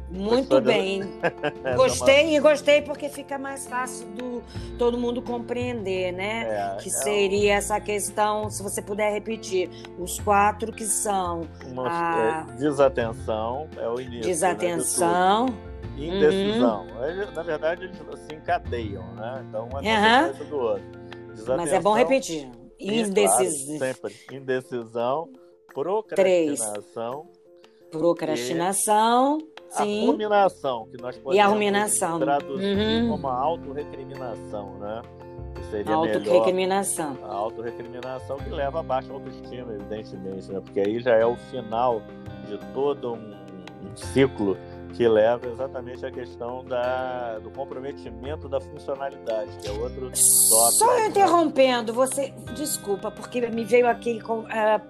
[0.08, 1.02] muito bem.
[1.74, 4.42] gostei e gostei porque fica mais fácil do
[4.78, 6.74] todo mundo compreender, né?
[6.74, 7.56] É, que é seria um...
[7.56, 12.46] essa questão, se você puder repetir, os quatro que são Uma, a...
[12.48, 14.20] é, desatenção é o início.
[14.20, 15.46] Né, desatenção.
[15.46, 15.54] Né,
[15.96, 16.82] indecisão.
[16.82, 17.32] Uhum.
[17.34, 19.44] na verdade, eles se encadeiam, né?
[19.48, 20.24] Então, uma uhum.
[20.32, 21.56] coisa do outro.
[21.56, 22.50] Mas é bom repetir.
[22.78, 23.78] Indecisão.
[23.78, 24.36] Claro, sempre.
[24.36, 25.28] Indecisão,
[25.72, 27.26] procrastinação.
[27.26, 27.90] Três.
[27.90, 29.38] Procrastinação.
[29.68, 30.06] Sim.
[30.06, 32.18] Ruminação, que nós podemos e a ruminação.
[32.20, 33.10] traduzir uhum.
[33.10, 35.02] como autorrecriminação, né?
[35.70, 37.14] Seria autorrecriminação.
[37.14, 40.60] Melhor, a autorrecriminação que leva a baixa autoestima, evidentemente, né?
[40.60, 42.00] Porque aí já é o final
[42.48, 43.34] de todo um,
[43.90, 44.56] um ciclo
[44.96, 50.16] que leva exatamente à questão da, do comprometimento da funcionalidade, que é outro tópico.
[50.16, 54.46] Só interrompendo, você, desculpa, porque me veio aqui, uh,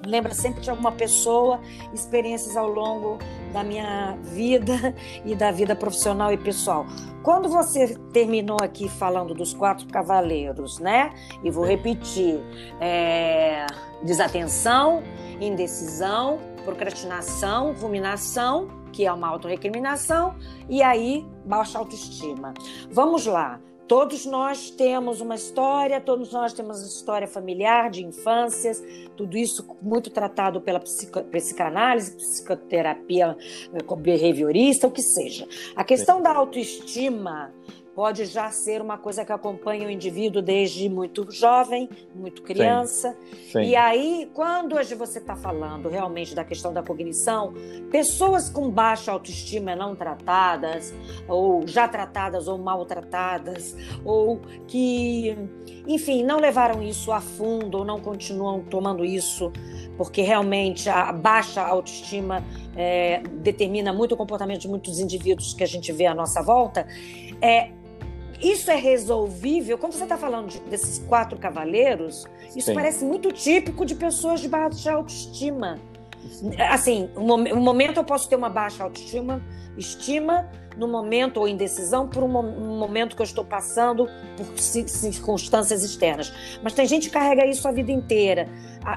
[0.07, 1.61] lembra sempre de alguma pessoa,
[1.92, 3.19] experiências ao longo
[3.53, 4.95] da minha vida
[5.27, 6.87] e da vida profissional e pessoal.
[7.25, 11.12] Quando você terminou aqui falando dos quatro cavaleiros, né?
[11.42, 12.38] E vou repetir:
[12.81, 13.66] é,
[14.05, 15.03] desatenção,
[15.40, 20.35] indecisão, procrastinação, ruminação que é uma autorrecriminação,
[20.71, 22.55] e aí baixa autoestima.
[22.91, 23.61] Vamos lá.
[23.87, 28.83] Todos nós temos uma história, todos nós temos história familiar, de infâncias,
[29.17, 33.37] tudo isso muito tratado pela psicanálise, psicoterapia
[33.73, 35.47] eh, behaviorista, o que seja.
[35.77, 37.55] A questão da autoestima
[37.97, 43.17] pode já ser uma coisa que acompanha o indivíduo desde muito jovem, muito criança.
[43.33, 43.53] Sim.
[43.53, 43.63] Sim.
[43.63, 47.55] E aí, quando hoje você está falando realmente da questão da cognição,
[47.91, 50.93] pessoas com baixa autoestima não tratadas,
[51.27, 55.35] ou já tratadas ou maltratadas, ou que,
[55.87, 59.51] enfim, não levaram isso a fundo ou não continuam tomando isso
[59.97, 62.45] porque realmente a baixa autoestima
[62.77, 66.87] é, determina muito o comportamento de muitos indivíduos que a gente vê à nossa volta,
[67.41, 67.71] é,
[68.40, 69.79] isso é resolvível?
[69.79, 72.75] Como você está falando de, desses quatro cavaleiros, isso Sim.
[72.75, 75.81] parece muito típico de pessoas de baixa autoestima.
[76.70, 79.42] Assim, um, momento eu posso ter uma baixa autoestima,
[79.77, 85.83] estima, no momento ou indecisão, por um, um momento que eu estou passando por circunstâncias
[85.83, 86.33] externas.
[86.62, 88.49] Mas tem gente que carrega isso a vida inteira.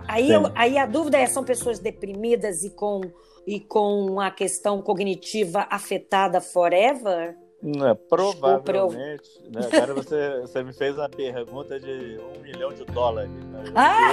[0.07, 3.01] Aí, eu, aí a dúvida é: são pessoas deprimidas e com,
[3.47, 7.37] e com a questão cognitiva afetada forever?
[7.61, 9.29] Não, provavelmente.
[9.53, 9.61] Né?
[9.71, 13.31] Agora você, você me fez uma pergunta de um milhão de dólares.
[13.31, 13.63] Né?
[13.75, 14.11] Ah!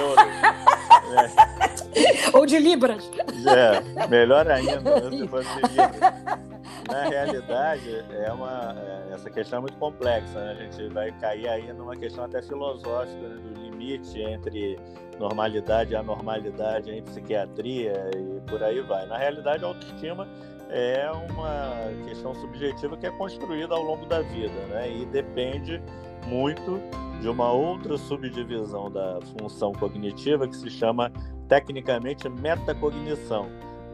[1.15, 2.37] É.
[2.37, 3.09] Ou de libras.
[3.47, 6.47] É, melhor ainda, né, se fosse de libras.
[6.91, 10.39] Na realidade, é uma, é, essa questão é muito complexa.
[10.39, 10.53] Né?
[10.53, 13.37] A gente vai cair aí numa questão até filosófica né?
[13.37, 14.79] do limite entre
[15.19, 19.07] normalidade e anormalidade em psiquiatria e por aí vai.
[19.07, 20.29] Na realidade, a autoestima
[20.71, 24.91] é uma questão subjetiva que é construída ao longo da vida, né?
[24.91, 25.81] E depende
[26.27, 26.81] muito
[27.21, 31.11] de uma outra subdivisão da função cognitiva que se chama
[31.49, 33.49] tecnicamente metacognição.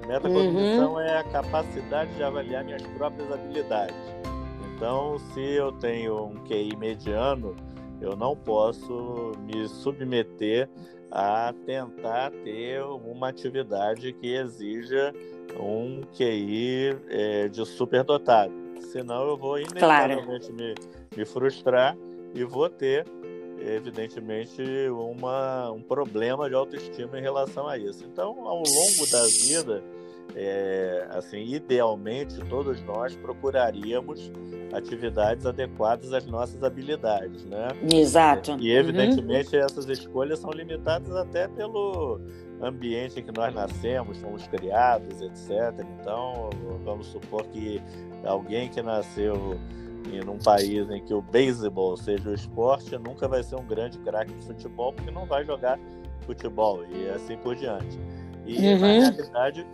[0.07, 1.01] Metacognição uhum.
[1.01, 3.97] é a capacidade de avaliar minhas próprias habilidades.
[4.75, 7.55] Então, se eu tenho um QI mediano,
[8.01, 10.69] eu não posso me submeter
[11.13, 15.15] a tentar ter uma atividade que exija
[15.61, 18.53] um QI é, de superdotado.
[18.91, 20.55] Senão eu vou inevitavelmente claro.
[20.55, 20.75] me,
[21.15, 21.95] me frustrar
[22.35, 23.07] e vou ter,
[23.61, 28.05] evidentemente, uma, um problema de autoestima em relação a isso.
[28.11, 29.85] Então, ao longo da vida,
[30.35, 34.31] é, assim, idealmente, todos nós procuraríamos
[34.73, 37.69] atividades adequadas às nossas habilidades, né?
[37.93, 38.57] Exato.
[38.59, 39.63] E, evidentemente, uhum.
[39.63, 42.21] essas escolhas são limitadas até pelo
[42.61, 45.85] ambiente em que nós nascemos, fomos criados, etc.
[46.01, 46.49] Então,
[46.85, 47.83] vamos supor que
[48.25, 49.59] alguém que nasceu
[50.11, 53.99] em um país em que o beisebol seja o esporte nunca vai ser um grande
[53.99, 55.79] craque de futebol porque não vai jogar
[56.27, 57.99] futebol e assim por diante.
[58.45, 58.81] E uhum.
[58.81, 59.67] na realidade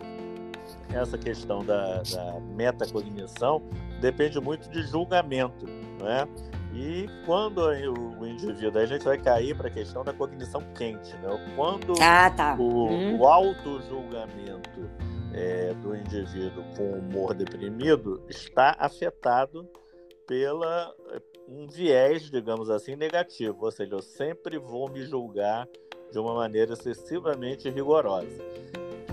[0.93, 3.61] essa questão da, da metacognição
[4.01, 5.65] depende muito de julgamento,
[6.01, 6.27] né?
[6.73, 11.53] E quando o, indivíduo, a gente vai cair para a questão da cognição quente, né?
[11.55, 12.55] Quando ah, tá.
[12.59, 13.19] o, hum.
[13.19, 14.89] o auto-julgamento
[15.33, 19.67] é, do indivíduo com humor deprimido está afetado
[20.27, 20.93] pela
[21.47, 23.65] um viés, digamos assim, negativo.
[23.65, 25.67] Ou seja, eu sempre vou me julgar
[26.11, 28.43] de uma maneira excessivamente rigorosa.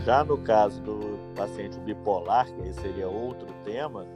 [0.06, 4.06] Já no caso do paciente bipolar, que aí seria outro tema,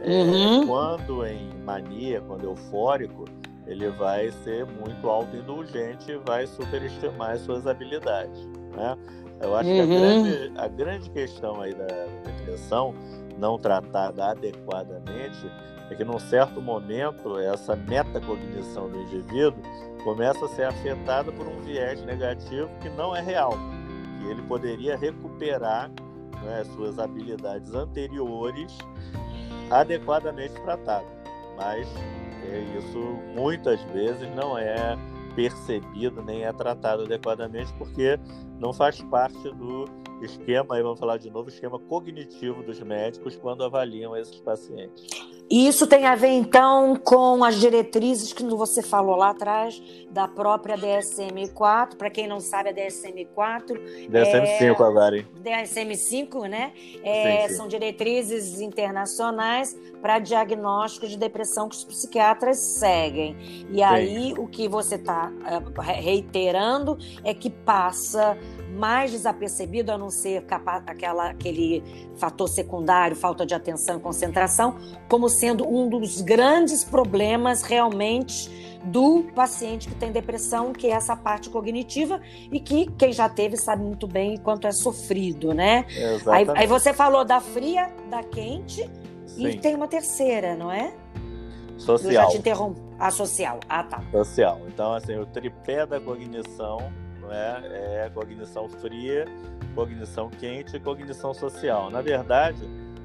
[0.00, 0.66] é, uhum.
[0.66, 3.26] quando em mania, quando eufórico,
[3.66, 8.46] ele vai ser muito autoindulgente e vai superestimar as suas habilidades.
[8.74, 8.96] Né?
[9.42, 9.74] Eu acho uhum.
[9.74, 10.00] que a uhum.
[10.00, 11.86] grande, a grande questão aí da
[12.24, 12.94] depressão
[13.38, 15.46] não tratada adequadamente
[15.90, 19.60] é que num certo momento essa metacognição do indivíduo
[20.02, 23.52] começa a ser afetada por um viés negativo que não é real,
[24.30, 25.90] ele poderia recuperar
[26.42, 28.76] né, suas habilidades anteriores
[29.70, 31.06] adequadamente tratado,
[31.56, 31.88] mas
[32.50, 32.98] é, isso
[33.34, 34.96] muitas vezes não é
[35.34, 38.18] percebido nem é tratado adequadamente porque
[38.58, 39.84] não faz parte do
[40.22, 45.06] esquema, aí vamos falar de novo, esquema cognitivo dos médicos quando avaliam esses pacientes.
[45.50, 49.80] E isso tem a ver, então, com as diretrizes que você falou lá atrás,
[50.10, 51.96] da própria DSM-4.
[51.96, 54.08] Para quem não sabe, a DSM-4.
[54.10, 54.68] DSM-5 é...
[54.70, 55.26] agora, hein?
[55.42, 56.72] DSM-5, né?
[57.02, 57.54] É, sim, sim.
[57.56, 63.36] São diretrizes internacionais para diagnóstico de depressão que os psiquiatras seguem.
[63.70, 63.82] E sim.
[63.82, 68.38] aí, o que você está é, reiterando é que passa
[68.74, 70.44] mais desapercebido, a não ser
[70.86, 71.82] aquela, aquele
[72.16, 74.76] fator secundário, falta de atenção e concentração,
[75.08, 78.50] como sendo um dos grandes problemas realmente
[78.84, 82.20] do paciente que tem depressão, que é essa parte cognitiva,
[82.52, 85.86] e que quem já teve sabe muito bem quanto é sofrido, né?
[86.26, 88.90] Aí, aí, você falou da fria, da quente,
[89.26, 89.46] Sim.
[89.46, 90.92] e tem uma terceira, não é?
[91.78, 92.10] Social.
[92.10, 92.80] Eu já te interrompo.
[92.98, 93.58] A social.
[93.68, 94.02] Ah, tá.
[94.12, 94.60] Social.
[94.68, 96.78] Então, assim, o tripé da cognição
[97.24, 98.04] não é?
[98.06, 99.24] É cognição fria,
[99.74, 101.90] cognição quente e cognição social.
[101.90, 102.62] Na verdade,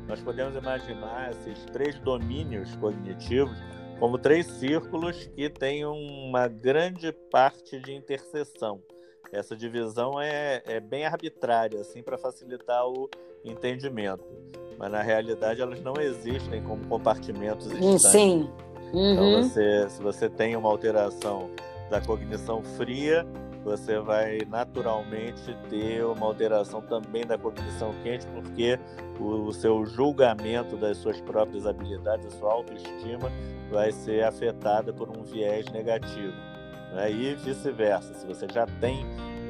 [0.07, 3.57] nós podemos imaginar esses três domínios cognitivos
[3.99, 8.81] como três círculos que têm uma grande parte de interseção.
[9.31, 13.09] Essa divisão é, é bem arbitrária, assim, para facilitar o
[13.43, 14.23] entendimento.
[14.77, 18.11] Mas na realidade elas não existem como compartimentos distantes.
[18.11, 18.49] Sim.
[18.87, 19.13] Então, uhum.
[19.13, 21.51] Então, você, se você tem uma alteração
[21.89, 23.27] da cognição fria,
[23.63, 28.79] você vai naturalmente ter uma alteração também da cognição quente, porque
[29.19, 33.31] o, seu julgamento das suas próprias habilidades, a sua autoestima,
[33.69, 36.33] vai ser afetada por um viés negativo.
[36.93, 37.11] Né?
[37.11, 38.13] E vice-versa.
[38.13, 39.05] Se você já tem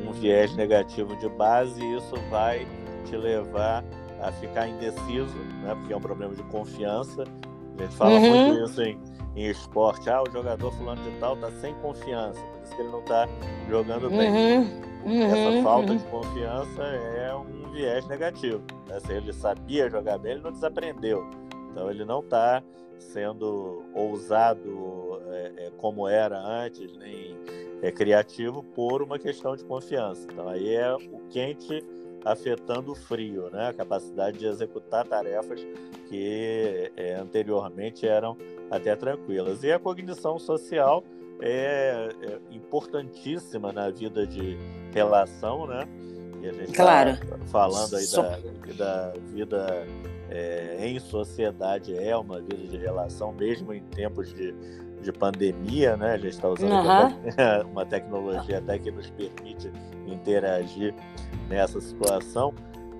[0.05, 2.67] um viés negativo de base, isso vai
[3.05, 3.83] te levar
[4.21, 5.75] a ficar indeciso, né?
[5.75, 7.23] porque é um problema de confiança.
[7.77, 8.47] A gente fala uhum.
[8.47, 8.99] muito isso em,
[9.35, 10.09] em esporte.
[10.09, 12.39] Ah, o jogador fulano de tal está sem confiança
[12.69, 13.27] isso que ele não está
[13.67, 14.29] jogando bem.
[14.29, 15.97] Uhum, uhum, Essa falta uhum.
[15.97, 18.61] de confiança é um viés negativo.
[18.87, 18.99] Né?
[18.99, 21.27] Se ele sabia jogar bem, ele não desaprendeu.
[21.71, 22.63] Então ele não está
[22.99, 27.35] sendo ousado é, é, como era antes, nem
[27.81, 30.27] é, criativo por uma questão de confiança.
[30.31, 31.83] Então aí é o quente
[32.25, 33.69] afetando o frio, né?
[33.69, 35.65] a capacidade de executar tarefas
[36.09, 38.35] que é, anteriormente eram
[38.69, 39.63] até tranquilas.
[39.63, 41.03] E a cognição social
[41.41, 44.57] é, é importantíssima na vida de
[44.93, 45.87] relação, né?
[46.41, 47.17] E a gente tá claro.
[47.17, 48.21] Tá falando aí so...
[48.21, 48.39] da,
[48.77, 49.87] da vida
[50.29, 54.53] é, em sociedade, é uma vida de relação, mesmo em tempos de,
[55.01, 56.13] de pandemia, né?
[56.13, 57.71] A gente está usando uhum.
[57.71, 59.71] uma tecnologia até que nos permite
[60.07, 60.93] interagir
[61.49, 62.53] nessa situação.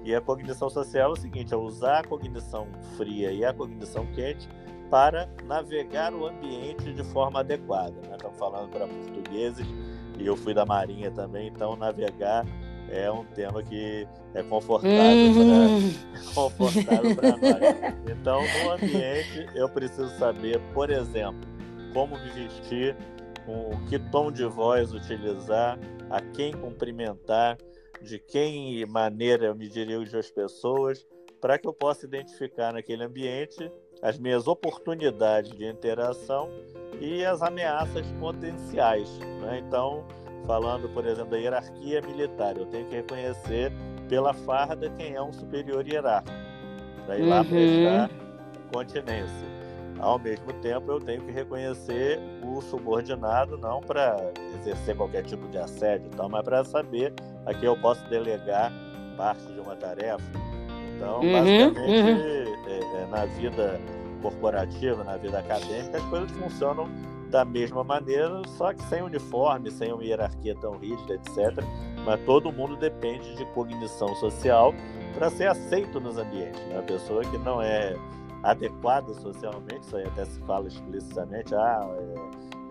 [0.03, 4.05] E a cognição social é o seguinte: é usar a cognição fria e a cognição
[4.07, 4.47] quente
[4.89, 7.95] para navegar o ambiente de forma adequada.
[8.07, 8.15] Né?
[8.15, 9.65] Estamos falando para portugueses
[10.17, 12.45] e eu fui da Marinha também, então navegar
[12.91, 15.95] é um tema que é confortável uhum.
[17.15, 17.95] para nós.
[18.09, 21.39] Então, no ambiente, eu preciso saber, por exemplo,
[21.93, 22.95] como me vestir,
[23.45, 25.77] com que tom de voz utilizar,
[26.09, 27.57] a quem cumprimentar,
[28.01, 31.05] de que maneira eu me dirijo às pessoas,
[31.39, 33.71] para que eu possa identificar naquele ambiente
[34.01, 36.49] as minhas oportunidades de interação
[36.99, 39.09] e as ameaças potenciais.
[39.41, 39.63] Né?
[39.65, 40.05] Então,
[40.45, 43.71] falando, por exemplo, da hierarquia militar, eu tenho que reconhecer
[44.07, 46.35] pela farda quem é um superior hierárquico,
[47.05, 47.29] para ir uhum.
[47.29, 48.09] lá prestar
[48.73, 49.59] continência.
[49.99, 55.57] Ao mesmo tempo, eu tenho que reconhecer o subordinado, não para exercer qualquer tipo de
[55.57, 57.13] assédio, então, mas para saber
[57.45, 58.71] a quem eu posso delegar
[59.17, 60.48] parte de uma tarefa.
[60.99, 62.55] Então, uhum, basicamente, uhum.
[62.67, 63.79] É, é, na vida
[64.21, 66.89] corporativa, na vida acadêmica, as coisas funcionam
[67.31, 71.63] da mesma maneira, só que sem uniforme, sem uma hierarquia tão rígida, etc.
[72.05, 74.73] Mas todo mundo depende de cognição social
[75.13, 76.59] para ser aceito nos ambientes.
[76.67, 76.79] Né?
[76.79, 77.95] A pessoa que não é
[78.43, 81.87] adequada socialmente, isso aí até se fala explicitamente, ah,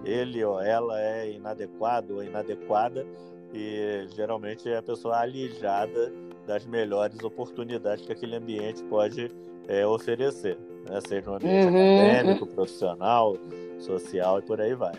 [0.05, 3.07] é, ele ou ela é inadequado ou inadequada,
[3.55, 6.13] e geralmente é a pessoa alijada
[6.49, 9.31] das melhores oportunidades que aquele ambiente pode
[9.69, 10.99] é, oferecer, né?
[11.07, 12.55] seja um ambiente uhum, acadêmico, uhum.
[12.55, 13.37] profissional,
[13.79, 14.95] social e por aí vai.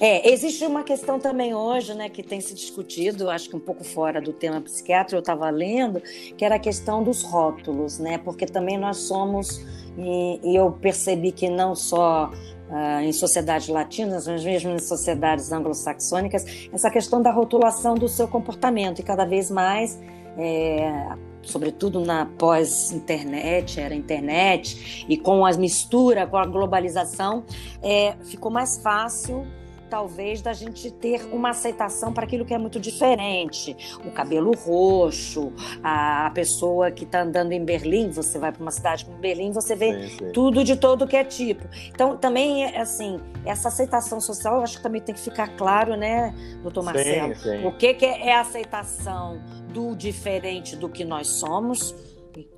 [0.00, 3.84] É, existe uma questão também hoje, né, que tem se discutido, acho que um pouco
[3.84, 8.46] fora do tema psiquiatra, eu estava lendo, que era a questão dos rótulos, né, porque
[8.46, 9.60] também nós somos,
[9.98, 12.30] e, e eu percebi que não só
[12.70, 18.26] uh, em sociedades latinas, mas mesmo em sociedades anglo-saxônicas, essa questão da rotulação do seu
[18.26, 19.98] comportamento, e cada vez mais
[20.36, 27.44] é, sobretudo na pós-internet, era internet, e com a mistura, com a globalização,
[27.82, 29.46] é, ficou mais fácil
[29.88, 33.76] talvez da gente ter uma aceitação para aquilo que é muito diferente.
[34.04, 39.04] O cabelo roxo, a pessoa que está andando em Berlim, você vai para uma cidade
[39.04, 40.32] como Berlim, você vê sim, sim.
[40.32, 41.68] tudo de todo que é tipo.
[41.88, 46.34] Então, também, assim, essa aceitação social, eu acho que também tem que ficar claro, né,
[46.62, 47.34] doutor Marcelo?
[47.36, 49.40] Sim, o que, que é aceitação
[49.72, 51.94] do diferente do que nós somos,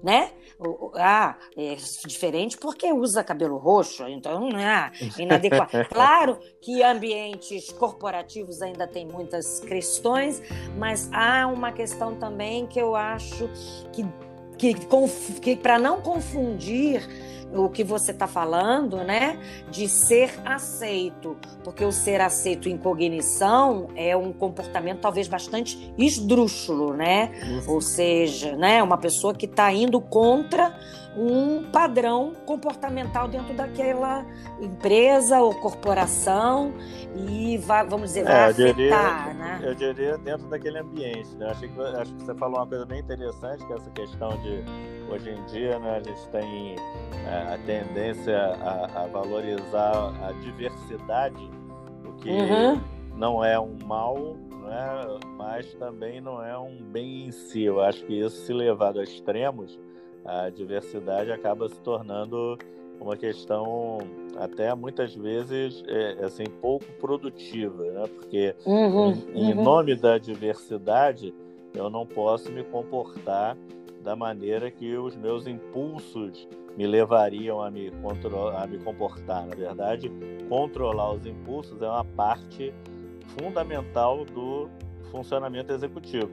[0.03, 0.31] né?
[0.97, 5.71] Ah, é diferente porque usa cabelo roxo, então não é inadequado.
[5.89, 10.43] claro que ambientes corporativos ainda tem muitas questões,
[10.77, 13.49] mas há uma questão também que eu acho
[13.93, 14.05] que,
[14.59, 14.75] que,
[15.41, 17.07] que para não confundir
[17.55, 19.39] o que você está falando, né?
[19.71, 26.95] De ser aceito, porque o ser aceito em cognição é um comportamento talvez bastante esdrúxulo,
[26.95, 27.33] né?
[27.59, 27.71] Isso.
[27.71, 28.83] Ou seja, né?
[28.83, 30.79] Uma pessoa que está indo contra
[31.17, 34.25] um padrão comportamental dentro daquela
[34.61, 36.73] empresa ou corporação
[37.15, 39.61] e vai, vamos dizer, vai é, afetar, diria, né?
[39.63, 41.51] Eu diria dentro daquele ambiente, né?
[41.51, 44.63] Acho que, acho que você falou uma coisa bem interessante, que é essa questão de,
[45.11, 46.77] hoje em dia, né, a gente tem
[47.27, 51.51] é, a tendência a, a, valorizar a diversidade,
[52.05, 52.81] o que uhum.
[53.17, 57.63] não é um mal, né, mas também não é um bem em si.
[57.63, 59.79] Eu acho que isso, se levado a extremos,
[60.25, 62.59] a diversidade acaba se tornando
[63.01, 63.99] uma questão
[64.37, 68.05] até muitas vezes é, assim pouco produtiva, né?
[68.09, 69.63] Porque uhum, em, uhum.
[69.63, 71.35] nome da diversidade
[71.75, 73.57] eu não posso me comportar
[74.03, 77.93] da maneira que os meus impulsos me levariam a me,
[78.57, 79.47] a me comportar.
[79.47, 80.11] Na verdade,
[80.49, 82.73] controlar os impulsos é uma parte
[83.39, 84.69] fundamental do
[85.11, 86.31] funcionamento executivo.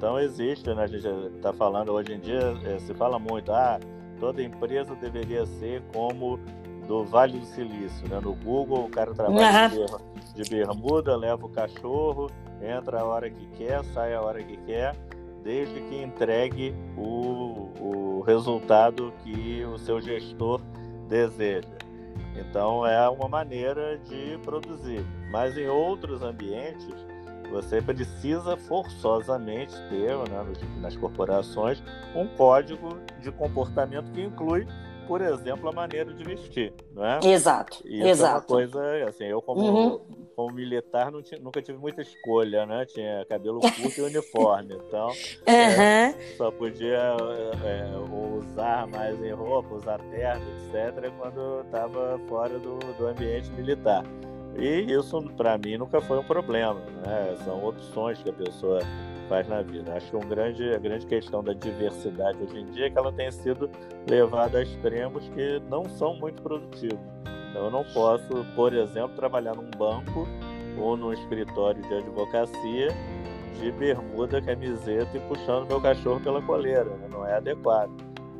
[0.00, 3.78] Então existe, né, a gente está falando hoje em dia, é, se fala muito, ah,
[4.18, 6.40] toda empresa deveria ser como
[6.88, 8.18] do Vale do Silício, né?
[8.18, 10.32] No Google o cara trabalha uhum.
[10.34, 12.30] de bermuda, leva o cachorro,
[12.62, 14.96] entra a hora que quer, sai a hora que quer,
[15.44, 20.62] desde que entregue o, o resultado que o seu gestor
[21.10, 21.68] deseja.
[22.36, 25.04] Então é uma maneira de produzir.
[25.30, 26.94] Mas em outros ambientes
[27.50, 30.46] você precisa forçosamente ter, né,
[30.80, 31.82] nas corporações,
[32.14, 34.66] um código de comportamento que inclui,
[35.06, 37.18] por exemplo, a maneira de vestir, não é?
[37.24, 38.32] Exato, Isso exato.
[38.32, 40.00] é uma coisa, assim, eu como, uhum.
[40.36, 42.86] como militar tinha, nunca tive muita escolha, né?
[42.86, 45.52] Tinha cabelo curto e uniforme, então uhum.
[45.52, 47.16] é, só podia
[47.64, 47.90] é,
[48.38, 54.04] usar mais em roupa, usar terno, etc., quando estava fora do, do ambiente militar.
[54.56, 56.80] E isso, para mim, nunca foi um problema.
[57.06, 57.36] Né?
[57.44, 58.80] São opções que a pessoa
[59.28, 59.94] faz na vida.
[59.94, 63.12] Acho que um grande, a grande questão da diversidade hoje em dia é que ela
[63.12, 63.70] tem sido
[64.08, 66.98] levada a extremos que não são muito produtivos.
[67.50, 70.26] Então, eu não posso, por exemplo, trabalhar num banco
[70.78, 72.88] ou num escritório de advocacia
[73.58, 76.84] de bermuda, camiseta e puxando meu cachorro pela coleira.
[76.84, 77.08] Né?
[77.10, 77.90] Não é adequado.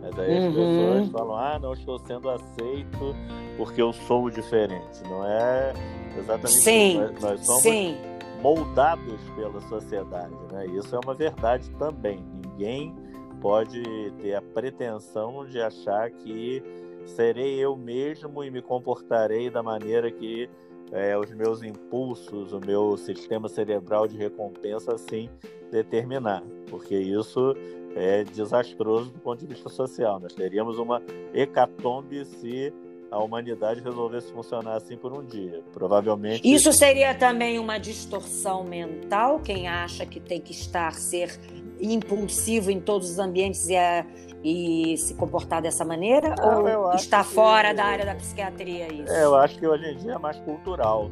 [0.01, 0.49] Mas aí uhum.
[0.49, 3.15] as pessoas falam: ah, não estou sendo aceito
[3.57, 5.03] porque eu sou diferente.
[5.05, 5.73] Não é
[6.19, 6.99] exatamente sim.
[6.99, 7.97] Nós, nós somos sim.
[8.41, 10.35] moldados pela sociedade.
[10.53, 10.67] Né?
[10.67, 12.25] Isso é uma verdade também.
[12.45, 12.95] Ninguém
[13.41, 13.83] pode
[14.21, 16.63] ter a pretensão de achar que
[17.07, 20.49] serei eu mesmo e me comportarei da maneira que
[20.93, 25.31] é, os meus impulsos, o meu sistema cerebral de recompensa assim
[25.71, 27.55] determinar, porque isso
[27.95, 30.19] é desastroso do ponto de vista social.
[30.19, 31.03] Nós teríamos uma
[31.33, 32.73] hecatombe se
[33.11, 35.63] a humanidade resolvesse funcionar assim por um dia.
[35.73, 36.41] Provavelmente.
[36.45, 41.39] Isso seria também uma distorção mental, quem acha que tem que estar, ser
[41.81, 44.07] impulsivo em todos os ambientes e, a,
[44.45, 46.35] e se comportar dessa maneira?
[46.37, 47.31] Não, ou está que...
[47.31, 49.13] fora da área da psiquiatria isso?
[49.13, 51.11] É, eu acho que hoje em dia é mais cultural.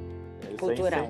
[0.59, 1.09] Cultural.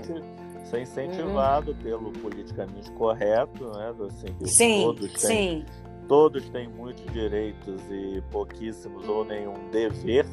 [0.64, 1.78] Isso é incentivado uhum.
[1.78, 3.94] pelo politicamente correto, né?
[4.06, 5.64] Assim, sim, todos têm, sim.
[6.06, 10.26] Todos têm muitos direitos e pouquíssimos ou nenhum dever.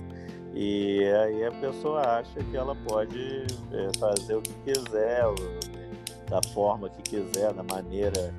[0.56, 5.26] E aí a pessoa acha que ela pode é, fazer o que quiser,
[6.30, 8.34] da forma que quiser, da maneira,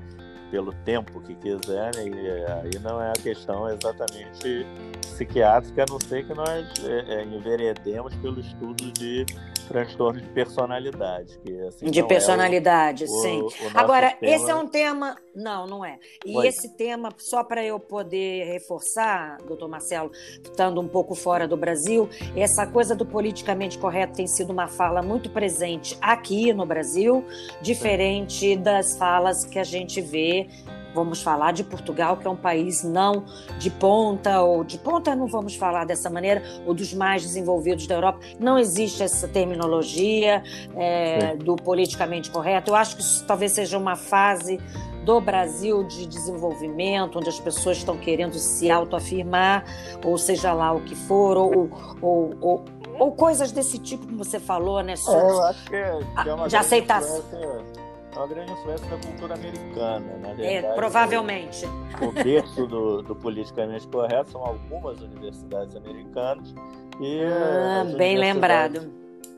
[0.49, 2.07] pelo tempo que quiser, né?
[2.07, 4.65] e aí não é a questão exatamente
[5.01, 9.23] psiquiátrica, a não ser que nós é, é, enveredemos pelo estudo de
[9.67, 11.37] transtorno de personalidade.
[11.39, 13.41] Que, assim, de personalidade, é o, sim.
[13.41, 14.35] O, o Agora, tema...
[14.35, 15.17] esse é um tema.
[15.35, 15.99] Não, não é.
[16.25, 20.11] E esse tema, só para eu poder reforçar, doutor Marcelo,
[20.43, 25.01] estando um pouco fora do Brasil, essa coisa do politicamente correto tem sido uma fala
[25.01, 27.23] muito presente aqui no Brasil,
[27.61, 30.47] diferente das falas que a gente vê
[30.93, 33.23] vamos falar de Portugal, que é um país não
[33.57, 37.95] de ponta, ou de ponta não vamos falar dessa maneira, ou dos mais desenvolvidos da
[37.95, 38.19] Europa.
[38.39, 40.43] Não existe essa terminologia
[40.75, 42.71] é, do politicamente correto.
[42.71, 44.59] Eu acho que isso talvez seja uma fase
[45.03, 49.63] do Brasil de desenvolvimento, onde as pessoas estão querendo se autoafirmar,
[50.03, 51.69] ou seja lá o que for, ou,
[52.01, 52.65] ou, ou,
[52.99, 54.97] ou coisas desse tipo, como você falou, né?
[54.97, 57.86] Sobre, eu acho que é, que é uma de aceitação é
[58.17, 60.65] uma grande influência da cultura americana, na verdade.
[60.65, 61.65] É, provavelmente.
[62.01, 66.53] O, berço do, do, politicamente correto são algumas universidades americanas
[66.99, 68.91] e ah, bem lembrado.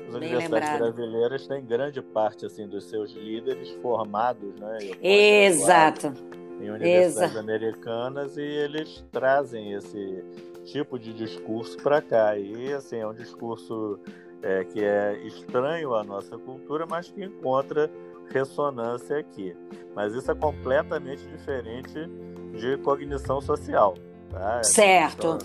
[0.08, 4.78] As universidades brasileiras têm grande parte assim dos seus líderes formados, né?
[5.02, 6.14] Exato.
[6.60, 7.40] Em universidades Exato.
[7.40, 10.24] americanas e eles trazem esse
[10.66, 14.00] tipo de discurso para cá e assim é um discurso
[14.42, 17.90] é, que é estranho à nossa cultura, mas que encontra
[18.32, 19.56] ressonância aqui.
[19.96, 22.10] Mas isso é completamente diferente
[22.58, 23.96] de cognição social.
[24.30, 24.64] Tá?
[24.64, 25.40] Certo.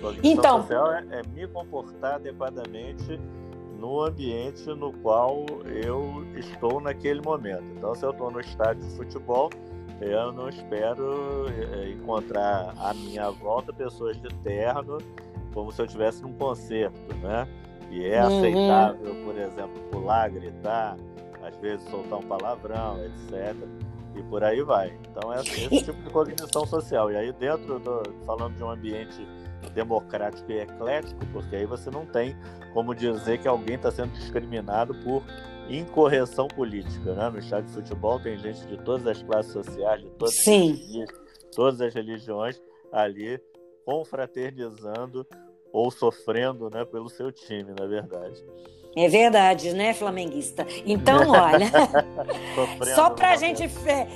[0.00, 3.20] Cognição então, social é, é me comportar adequadamente
[3.78, 7.64] no ambiente no qual eu estou naquele momento.
[7.76, 9.50] Então, se eu estou no estádio de futebol,
[10.00, 14.98] eu não espero é, encontrar à minha volta pessoas de terno,
[15.52, 17.48] como se eu estivesse num concerto, né?
[17.90, 18.38] E é uhum.
[18.38, 20.96] aceitável, por exemplo, pular, gritar,
[21.50, 23.56] às vezes soltar um palavrão, etc.
[24.16, 24.96] E por aí vai.
[25.10, 27.10] Então é esse tipo de cognição social.
[27.10, 29.26] E aí dentro do, falando de um ambiente
[29.74, 32.34] democrático e eclético, porque aí você não tem
[32.72, 35.22] como dizer que alguém está sendo discriminado por
[35.68, 37.28] incorreção política, né?
[37.28, 41.02] No estádio de futebol tem gente de todas as classes sociais, de todas Sim.
[41.02, 42.60] as todas as religiões
[42.92, 43.40] ali
[43.84, 45.26] confraternizando
[45.72, 48.44] ou sofrendo, né, pelo seu time, na verdade.
[48.96, 50.66] É verdade, né, flamenguista?
[50.84, 51.70] Então, olha,
[52.94, 53.70] só para a gente.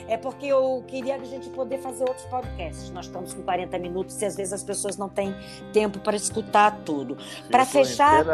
[0.08, 2.90] É porque eu queria a gente poder fazer outros podcasts.
[2.90, 5.34] Nós estamos com 40 minutos e às vezes as pessoas não têm
[5.72, 7.16] tempo para escutar tudo.
[7.50, 8.24] Para fechar.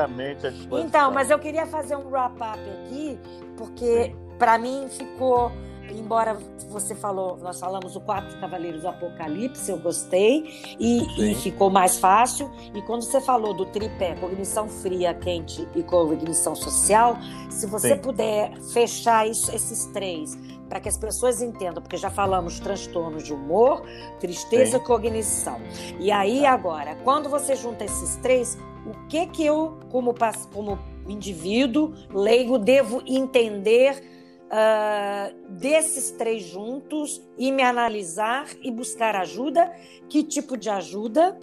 [0.73, 3.19] Então, mas eu queria fazer um wrap-up aqui,
[3.57, 5.53] porque para mim ficou
[5.93, 6.37] embora
[6.69, 11.99] você falou, nós falamos o Quatro Cavaleiros do Apocalipse, eu gostei e, e, ficou mais
[11.99, 12.51] fácil.
[12.75, 17.17] E quando você falou do tripé, cognição fria, quente e cognição social,
[17.49, 18.01] se você Sim.
[18.01, 20.39] puder fechar isso, esses três
[20.69, 23.83] para que as pessoas entendam, porque já falamos transtornos de humor,
[24.21, 25.61] tristeza e cognição.
[25.99, 26.53] E aí tá.
[26.53, 30.15] agora, quando você junta esses três, o que que eu, como,
[30.53, 30.79] como
[31.09, 34.20] indivíduo leigo, devo entender
[34.51, 39.73] uh, desses três juntos e me analisar e buscar ajuda,
[40.09, 41.39] que tipo de ajuda,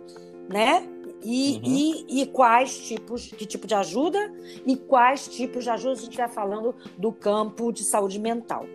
[0.50, 0.84] né?
[1.24, 1.62] E, uhum.
[1.64, 4.32] e, e, quais tipos, que tipo de ajuda
[4.66, 8.66] e quais tipos de ajuda a gente vai falando do campo de saúde mental.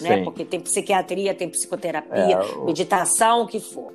[0.00, 0.24] Né?
[0.24, 2.64] Porque tem psiquiatria, tem psicoterapia, é, o...
[2.64, 3.92] meditação, o que for.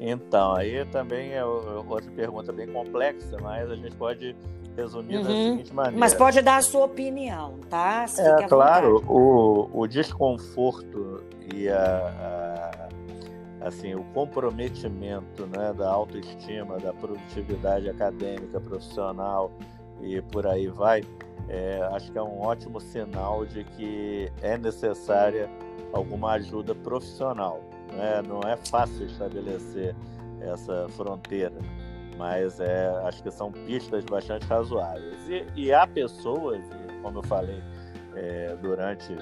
[0.00, 4.34] Então, aí também é outra pergunta bem complexa, mas a gente pode
[4.76, 5.22] resumir uhum.
[5.22, 5.98] da seguinte maneira.
[5.98, 8.06] Mas pode dar a sua opinião, tá?
[8.06, 11.22] Se é, claro, o, o desconforto
[11.54, 12.88] e a,
[13.60, 19.52] a, assim, o comprometimento né, da autoestima, da produtividade acadêmica, profissional
[20.00, 21.02] e por aí vai,
[21.48, 25.48] é, acho que é um ótimo sinal de que é necessária
[25.92, 27.60] alguma ajuda profissional.
[27.96, 28.22] Né?
[28.22, 29.94] Não é fácil estabelecer
[30.40, 31.56] essa fronteira
[32.16, 35.28] mas é, acho que são pistas bastante razoáveis.
[35.28, 36.62] E, e há pessoas,
[37.02, 37.60] como eu falei
[38.14, 39.12] é, durante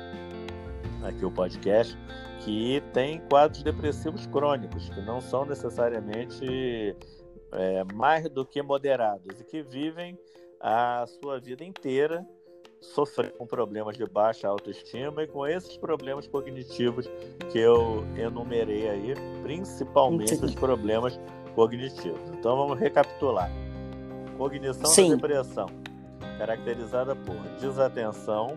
[1.02, 1.96] aqui o podcast,
[2.40, 6.96] que têm quadros depressivos crônicos, que não são necessariamente
[7.52, 10.18] é, mais do que moderados e que vivem
[10.60, 12.26] a sua vida inteira
[12.80, 17.08] sofrendo com problemas de baixa autoestima e com esses problemas cognitivos
[17.52, 21.18] que eu enumerei aí, principalmente os problemas
[21.54, 22.20] cognitivos.
[22.32, 23.50] Então vamos recapitular.
[24.38, 25.10] Cognição Sim.
[25.10, 25.66] da depressão,
[26.38, 28.56] caracterizada por desatenção,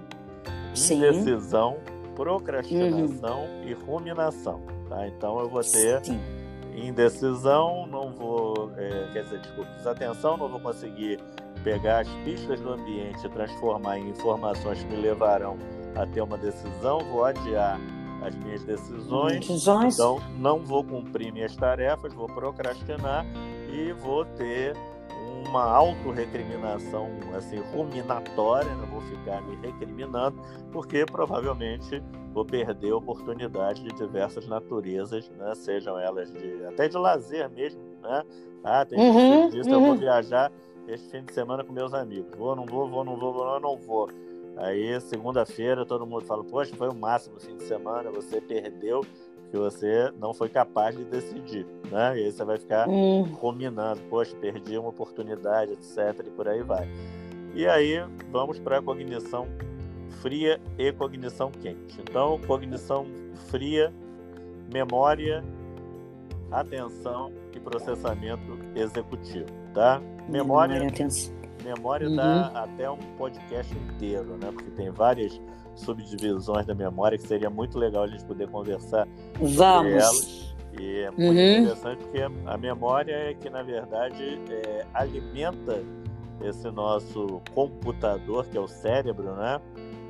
[0.73, 0.97] Sim.
[0.97, 1.77] indecisão,
[2.15, 3.67] procrastinação uhum.
[3.67, 4.61] e ruminação.
[4.87, 5.07] Tá?
[5.07, 6.19] Então eu vou ter Sim.
[6.73, 11.19] indecisão, não vou, é, quer dizer, desculpa, desatenção, não vou conseguir
[11.63, 15.57] pegar as pistas do ambiente e transformar em informações que me levarão
[15.95, 17.79] a ter uma decisão, vou adiar
[18.21, 19.93] as minhas decisões, decisões.
[19.93, 23.25] então não vou cumprir minhas tarefas, vou procrastinar
[23.71, 24.75] e vou ter
[25.47, 30.41] uma autorrecriminação assim, ruminatória, não vou ficar me recriminando,
[30.71, 32.01] porque provavelmente
[32.33, 35.53] vou perder oportunidades de diversas naturezas, né?
[35.55, 37.81] sejam elas de, até de lazer mesmo.
[38.01, 38.23] Né?
[38.63, 39.69] Ah, tem uhum, que uhum.
[39.69, 39.97] eu vou uhum.
[39.97, 40.51] viajar
[40.87, 42.35] este fim de semana com meus amigos.
[42.37, 44.09] Vou, não vou, vou, não vou, vou, não vou.
[44.57, 49.01] Aí, segunda-feira, todo mundo fala: Poxa, foi o máximo fim de semana, você perdeu,
[49.49, 51.65] que você não foi capaz de decidir.
[51.91, 52.19] Né?
[52.19, 53.31] E aí você vai ficar hum.
[53.39, 56.25] combinando: Poxa, perdi uma oportunidade, etc.
[56.25, 56.87] E por aí vai.
[57.55, 59.47] E aí, vamos para a cognição
[60.21, 61.99] fria e cognição quente.
[62.01, 63.05] Então, cognição
[63.49, 63.93] fria,
[64.71, 65.43] memória,
[66.51, 70.01] atenção e processamento executivo, tá?
[70.27, 70.79] Memória,
[71.63, 72.15] memória, uhum.
[72.15, 74.51] dá até um podcast inteiro, né?
[74.51, 75.39] Porque tem várias
[75.75, 79.07] subdivisões da memória que seria muito legal a gente poder conversar
[79.39, 79.57] Vamos.
[79.57, 80.53] sobre elas.
[80.79, 81.57] E é muito uhum.
[81.57, 85.83] interessante porque a memória é que, na verdade, é, alimenta
[86.41, 89.61] esse nosso computador, que é o cérebro, né?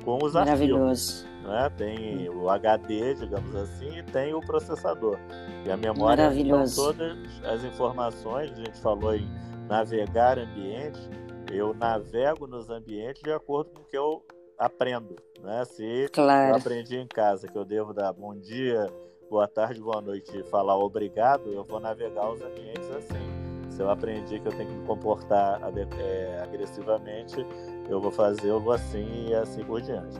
[0.04, 1.26] Com os arquivos.
[1.42, 1.70] Né?
[1.76, 5.18] Tem o HD, digamos assim, e tem o processador.
[5.66, 6.30] E a memória
[6.66, 9.28] são todas as informações, a gente falou em
[9.68, 11.08] navegar ambientes,
[11.52, 14.22] eu navego nos ambientes de acordo com o que eu
[14.58, 15.16] aprendo.
[15.42, 15.64] Né?
[15.64, 16.52] Se claro.
[16.52, 18.86] eu aprendi em casa que eu devo dar bom dia,
[19.30, 23.34] boa tarde, boa noite e falar obrigado, eu vou navegar os ambientes assim.
[23.70, 25.60] Se eu aprendi que eu tenho que me comportar
[25.98, 27.44] é, agressivamente,
[27.88, 30.16] eu vou fazê-lo assim e assim por diante.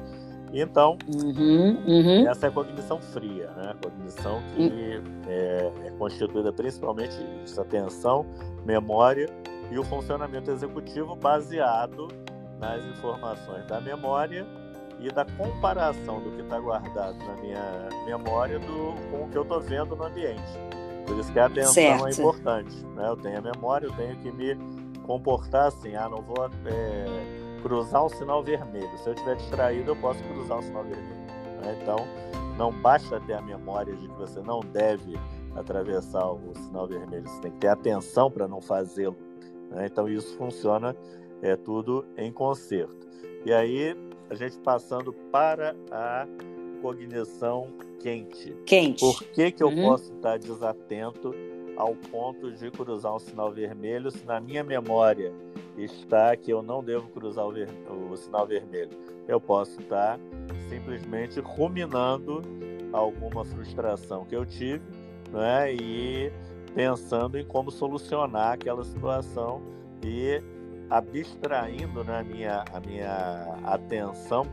[0.53, 2.28] Então, uhum, uhum.
[2.28, 3.70] essa é a cognição fria, né?
[3.72, 5.03] A cognição que uhum.
[5.26, 8.24] é, é, constituída principalmente de atenção,
[8.64, 9.28] memória
[9.70, 12.08] e o funcionamento executivo baseado
[12.58, 14.46] nas informações da memória
[15.00, 19.42] e da comparação do que está guardado na minha memória do, com o que eu
[19.42, 20.52] estou vendo no ambiente.
[21.06, 22.06] Por isso que a atenção é certo.
[22.06, 22.86] é importante.
[22.94, 23.08] Né?
[23.08, 24.56] Eu tenho a memória, eu tenho que me
[25.02, 25.94] comportar assim.
[25.94, 28.96] Ah, não vou é, cruzar um sinal vermelho.
[28.98, 31.26] Se eu estiver distraído, eu posso cruzar um sinal vermelho.
[31.62, 31.78] Né?
[31.82, 31.96] Então,
[32.56, 35.18] não basta ter a memória de que você não deve
[35.57, 37.28] atravessar o sinal vermelho.
[37.28, 39.16] Você tem que ter atenção para não fazê-lo.
[39.70, 39.86] Né?
[39.86, 40.96] Então, isso funciona
[41.42, 43.07] é tudo em concerto.
[43.44, 43.94] E aí,
[44.30, 46.26] a gente passando para a
[46.80, 47.68] cognição
[48.00, 48.52] quente.
[48.66, 49.00] Quente.
[49.00, 49.88] Por que, que eu uhum.
[49.88, 51.34] posso estar desatento
[51.76, 55.32] ao ponto de cruzar um sinal vermelho se na minha memória
[55.76, 57.68] está que eu não devo cruzar o, ver...
[58.11, 58.96] o sinal vermelho.
[59.26, 60.18] Eu posso estar
[60.68, 62.42] simplesmente ruminando
[62.92, 64.82] alguma frustração que eu tive
[65.35, 66.32] né, e
[66.74, 69.61] pensando em como solucionar aquela situação
[70.03, 70.41] e
[70.89, 74.47] abstraindo né, a, minha, a minha atenção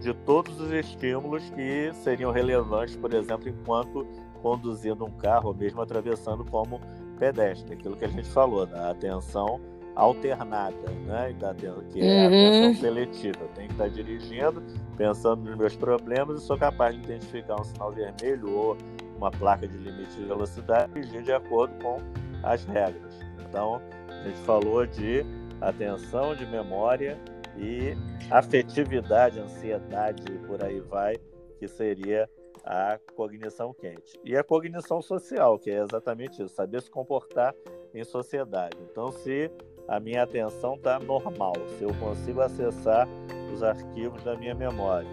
[0.00, 4.06] de todos os estímulos que seriam relevantes, por exemplo, enquanto
[4.42, 6.80] conduzindo um carro ou mesmo atravessando como
[7.18, 7.74] pedestre.
[7.74, 9.60] Aquilo que a gente falou, da atenção
[9.94, 11.34] alternada, né?
[11.38, 12.74] Da, que é a atenção uhum.
[12.74, 13.38] seletiva.
[13.42, 14.62] Eu tenho que estar dirigindo,
[14.96, 18.76] pensando nos meus problemas e sou capaz de identificar um sinal vermelho ou
[19.22, 21.98] uma placa de limite de velocidade e dirigir de acordo com
[22.42, 23.14] as regras.
[23.48, 25.24] Então, a gente falou de
[25.60, 27.18] atenção, de memória
[27.56, 27.94] e
[28.30, 31.16] afetividade, ansiedade e por aí vai,
[31.58, 32.28] que seria
[32.64, 34.18] a cognição quente.
[34.24, 37.54] E a cognição social, que é exatamente isso, saber se comportar
[37.94, 38.76] em sociedade.
[38.90, 39.50] Então, se
[39.86, 43.06] a minha atenção está normal, se eu consigo acessar
[43.52, 45.10] os arquivos da minha memória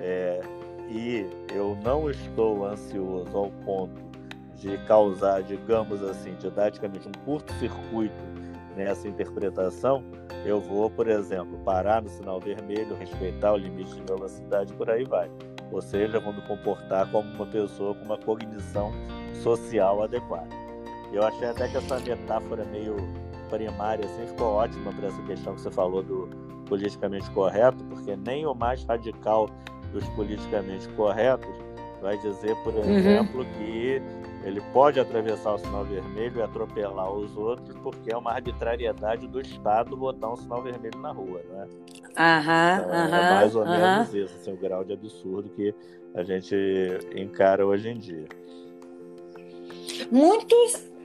[0.00, 0.40] é,
[0.88, 4.02] e eu não estou ansioso ao ponto
[4.56, 8.24] de causar, digamos assim, didaticamente um curto-circuito
[8.76, 10.02] nessa interpretação,
[10.44, 15.04] eu vou, por exemplo, parar no sinal vermelho, respeitar o limite de velocidade, por aí
[15.04, 15.30] vai.
[15.72, 18.92] Ou seja, vou me comportar como uma pessoa com uma cognição
[19.42, 20.48] social adequada.
[21.12, 22.96] Eu achei até que essa metáfora meio
[23.48, 26.28] primária assim ficou ótima para essa questão que você falou do
[26.66, 29.48] politicamente correto, porque nem o mais radical
[29.94, 31.54] dos politicamente corretos
[32.04, 32.98] vai dizer, por uhum.
[32.98, 33.52] exemplo, uhum.
[33.54, 34.02] que
[34.44, 39.40] ele pode atravessar o sinal vermelho e atropelar os outros porque é uma arbitrariedade do
[39.40, 41.66] Estado botar um sinal vermelho na rua, né?
[42.14, 43.96] Aham, então, aham, é mais ou aham.
[43.96, 45.74] menos isso, assim, o grau de absurdo que
[46.14, 46.54] a gente
[47.16, 48.26] encara hoje em dia.
[50.12, 50.54] Muito,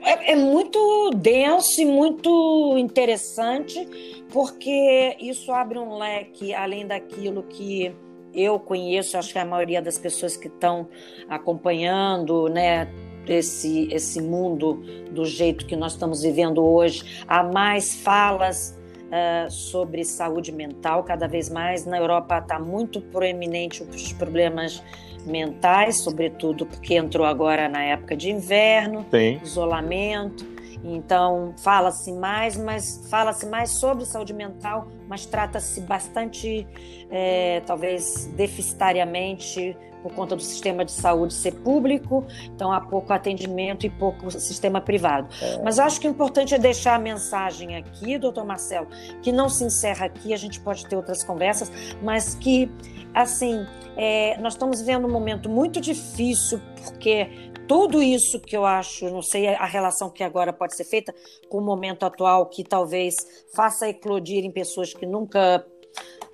[0.02, 3.88] é, é muito denso e muito interessante,
[4.30, 7.90] porque isso abre um leque além daquilo que
[8.34, 10.88] eu conheço, acho que a maioria das pessoas que estão
[11.28, 12.88] acompanhando, né,
[13.26, 20.04] esse, esse mundo do jeito que nós estamos vivendo hoje, há mais falas uh, sobre
[20.04, 21.04] saúde mental.
[21.04, 24.82] Cada vez mais na Europa está muito proeminente os problemas
[25.26, 29.40] mentais, sobretudo porque entrou agora na época de inverno, Sim.
[29.42, 30.59] isolamento.
[30.82, 36.66] Então, fala-se mais, mas fala-se mais sobre saúde mental, mas trata-se bastante,
[37.10, 43.86] é, talvez deficitariamente, por conta do sistema de saúde ser público, então há pouco atendimento
[43.86, 45.28] e pouco sistema privado.
[45.42, 45.62] É.
[45.62, 48.86] Mas acho que o importante é deixar a mensagem aqui, doutor Marcelo,
[49.22, 51.70] que não se encerra aqui, a gente pode ter outras conversas,
[52.02, 52.70] mas que,
[53.14, 53.66] assim,
[53.96, 59.22] é, nós estamos vivendo um momento muito difícil, porque tudo isso que eu acho, não
[59.22, 61.14] sei a relação que agora pode ser feita
[61.48, 63.14] com o momento atual, que talvez
[63.54, 65.64] faça eclodir em pessoas que nunca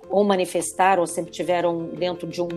[0.09, 2.49] ou manifestaram ou sempre tiveram dentro de um,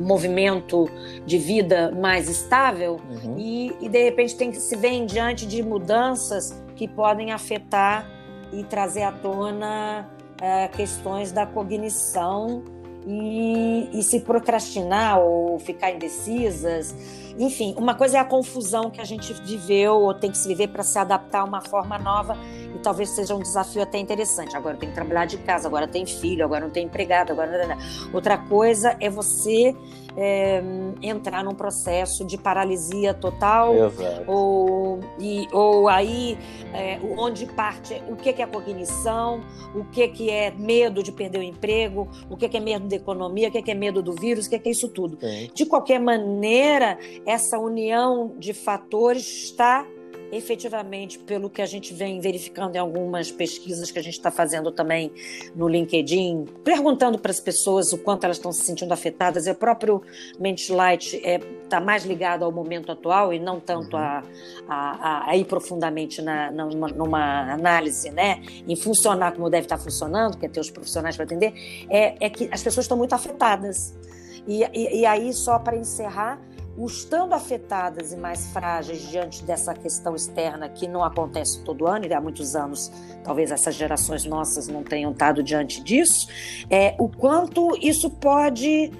[0.00, 0.88] movimento
[1.26, 3.36] de vida mais estável uhum.
[3.36, 8.08] e, e, de repente tem que se ver diante de mudanças que podem afetar
[8.52, 10.08] e trazer à tona
[10.40, 12.62] é, questões da cognição
[13.08, 16.94] e, e se procrastinar ou ficar indecisas
[17.38, 20.68] enfim, uma coisa é a confusão que a gente viveu ou tem que se viver
[20.68, 22.36] para se adaptar a uma forma nova
[22.74, 24.56] e talvez seja um desafio até interessante.
[24.56, 27.78] Agora tenho que trabalhar de casa, agora tem filho, agora não tem empregado, agora.
[28.12, 29.74] Outra coisa é você
[30.20, 30.60] é,
[31.00, 34.24] entrar num processo de paralisia total Exato.
[34.26, 36.36] ou e, ou aí
[36.74, 39.40] é, onde parte o que é cognição,
[39.74, 43.52] o que é medo de perder o emprego, o que é medo da economia, o
[43.52, 45.18] que é medo do vírus, o que é isso tudo.
[45.20, 45.50] Sim.
[45.54, 49.86] De qualquer maneira, essa união de fatores está
[50.30, 54.70] efetivamente, pelo que a gente vem verificando em algumas pesquisas que a gente está fazendo
[54.70, 55.10] também
[55.54, 59.54] no LinkedIn, perguntando para as pessoas o quanto elas estão se sentindo afetadas, e o
[59.54, 60.02] próprio
[60.38, 64.02] Mente Light está é, tá mais ligado ao momento atual e não tanto uhum.
[64.02, 64.22] a,
[64.68, 70.36] a, a, ir profundamente na, numa, numa, análise, né, em funcionar como deve estar funcionando,
[70.36, 71.52] que é ter os profissionais para atender,
[71.88, 73.96] é, é que as pessoas estão muito afetadas.
[74.46, 76.40] E, e, e aí, só para encerrar,
[76.86, 82.12] estando afetadas e mais frágeis diante dessa questão externa que não acontece todo ano, e
[82.12, 82.90] há muitos anos
[83.24, 86.28] talvez essas gerações nossas não tenham estado diante disso,
[86.70, 88.92] é, o quanto isso pode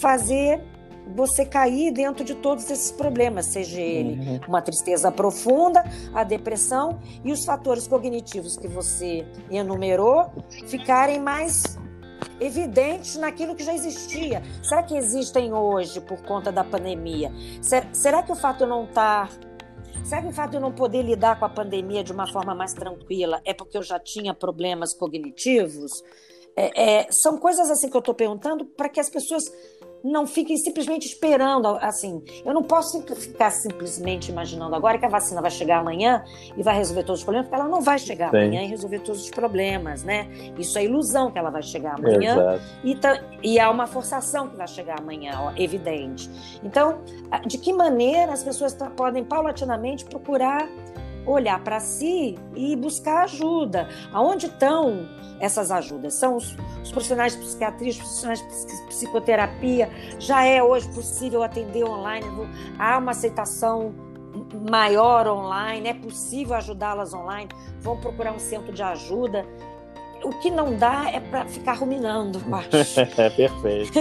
[0.00, 0.62] fazer
[1.14, 4.40] você cair dentro de todos esses problemas, seja ele uhum.
[4.48, 10.32] uma tristeza profunda, a depressão e os fatores cognitivos que você enumerou
[10.66, 11.78] ficarem mais
[12.40, 14.42] evidentes naquilo que já existia.
[14.62, 17.32] Será que existem hoje por conta da pandemia?
[17.92, 19.30] Será que o fato não estar.
[20.04, 22.54] Será que o fato de eu não poder lidar com a pandemia de uma forma
[22.54, 25.90] mais tranquila é porque eu já tinha problemas cognitivos?
[26.54, 29.44] É, é, são coisas assim que eu estou perguntando para que as pessoas
[30.04, 35.40] não fiquem simplesmente esperando, assim, eu não posso ficar simplesmente imaginando agora que a vacina
[35.42, 36.24] vai chegar amanhã
[36.56, 38.36] e vai resolver todos os problemas, porque ela não vai chegar Sim.
[38.36, 40.28] amanhã e resolver todos os problemas, né?
[40.58, 42.98] Isso é ilusão que ela vai chegar amanhã e,
[43.42, 46.30] e há uma forçação que vai chegar amanhã, ó, evidente.
[46.62, 46.98] Então,
[47.46, 50.68] de que maneira as pessoas podem paulatinamente procurar
[51.26, 53.88] olhar para si e buscar ajuda.
[54.12, 55.08] Aonde estão
[55.40, 56.14] essas ajudas?
[56.14, 59.90] São os, os profissionais de psiquiatria, os profissionais de psicoterapia.
[60.18, 62.26] Já é hoje possível atender online,
[62.78, 63.94] há uma aceitação
[64.70, 67.48] maior online, é possível ajudá-las online.
[67.80, 69.46] Vão procurar um centro de ajuda.
[70.24, 72.70] O que não dá é para ficar ruminando, eu acho.
[73.20, 73.98] é perfeito.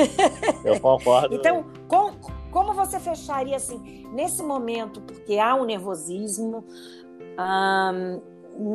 [0.64, 1.36] Eu concordo.
[1.36, 2.14] então, com,
[2.52, 6.66] como você fecharia assim, nesse momento, porque há um nervosismo,
[7.40, 8.22] um,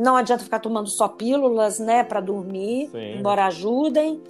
[0.02, 3.18] não adianta ficar tomando só pílulas, né, para dormir, Sim.
[3.18, 4.22] embora ajudem.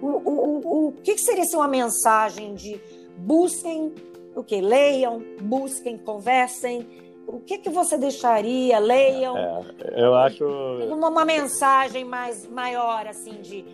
[0.00, 2.80] O, o, o, o que, seria assim, uma mensagem de
[3.16, 3.92] busquem
[4.34, 4.60] o que?
[4.60, 6.86] Leiam, busquem, conversem.
[7.26, 8.78] O que, que você deixaria?
[8.78, 9.36] Leiam.
[9.36, 9.62] É,
[9.96, 10.44] eu acho.
[10.44, 13.64] Uma, uma mensagem mais maior, assim, de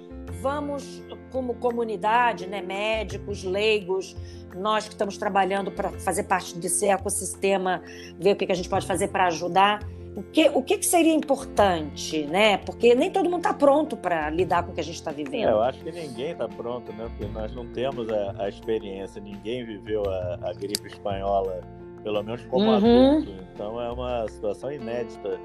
[0.40, 4.14] vamos, como comunidade, né, médicos, leigos,
[4.55, 7.82] nós que estamos trabalhando para fazer parte desse ecossistema,
[8.18, 9.80] ver o que, que a gente pode fazer para ajudar.
[10.16, 12.57] O que, o que, que seria importante, né?
[12.59, 15.48] Porque nem todo mundo está pronto para lidar com o que a gente está vivendo.
[15.48, 17.09] É, eu acho que ninguém está pronto, né?
[17.09, 21.61] Porque nós não temos a, a experiência, ninguém viveu a, a, gripe espanhola,
[22.03, 22.74] pelo menos como uhum.
[22.74, 23.32] adulto.
[23.55, 25.38] Então é uma situação inédita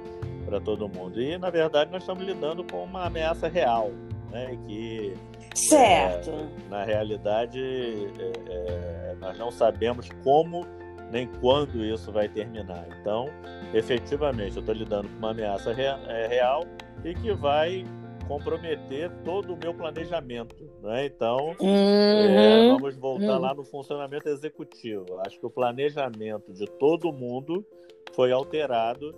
[0.46, 1.22] para todo mundo.
[1.22, 3.92] E, na verdade, nós estamos lidando com uma ameaça real,
[4.32, 4.58] né?
[4.68, 5.14] Que
[5.56, 6.32] Certo.
[6.32, 10.66] É, na realidade, é, é, nós não sabemos como
[11.12, 12.86] nem quando isso vai terminar.
[13.00, 13.28] Então,
[13.74, 16.64] efetivamente, eu estou lidando com uma ameaça é, real
[17.04, 17.86] e que vai
[18.28, 20.56] comprometer todo o meu planejamento.
[20.82, 21.06] Né?
[21.06, 21.68] Então, uhum.
[21.68, 23.42] é, vamos voltar uhum.
[23.42, 25.06] lá no funcionamento executivo.
[25.26, 27.66] Acho que o planejamento de todo mundo
[28.14, 29.14] foi alterado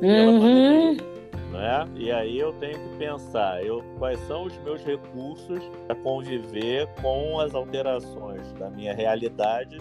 [0.00, 0.40] pela uhum.
[0.40, 1.23] pandemia.
[1.54, 1.88] Né?
[1.94, 7.38] E aí eu tenho que pensar, eu, quais são os meus recursos para conviver com
[7.38, 9.78] as alterações da minha realidade,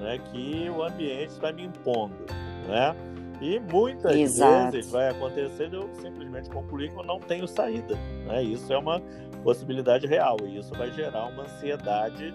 [0.00, 0.18] né?
[0.30, 2.26] Que o ambiente está me impondo,
[2.66, 2.94] né?
[3.40, 4.72] E muitas Exato.
[4.72, 7.94] vezes vai acontecer de eu simplesmente concluir que eu não tenho saída,
[8.26, 8.42] né?
[8.42, 9.00] Isso é uma
[9.44, 12.34] possibilidade real e isso vai gerar uma ansiedade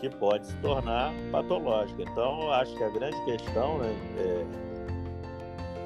[0.00, 2.02] que pode se tornar patológica.
[2.02, 4.44] Então, eu acho que a grande questão, né, é,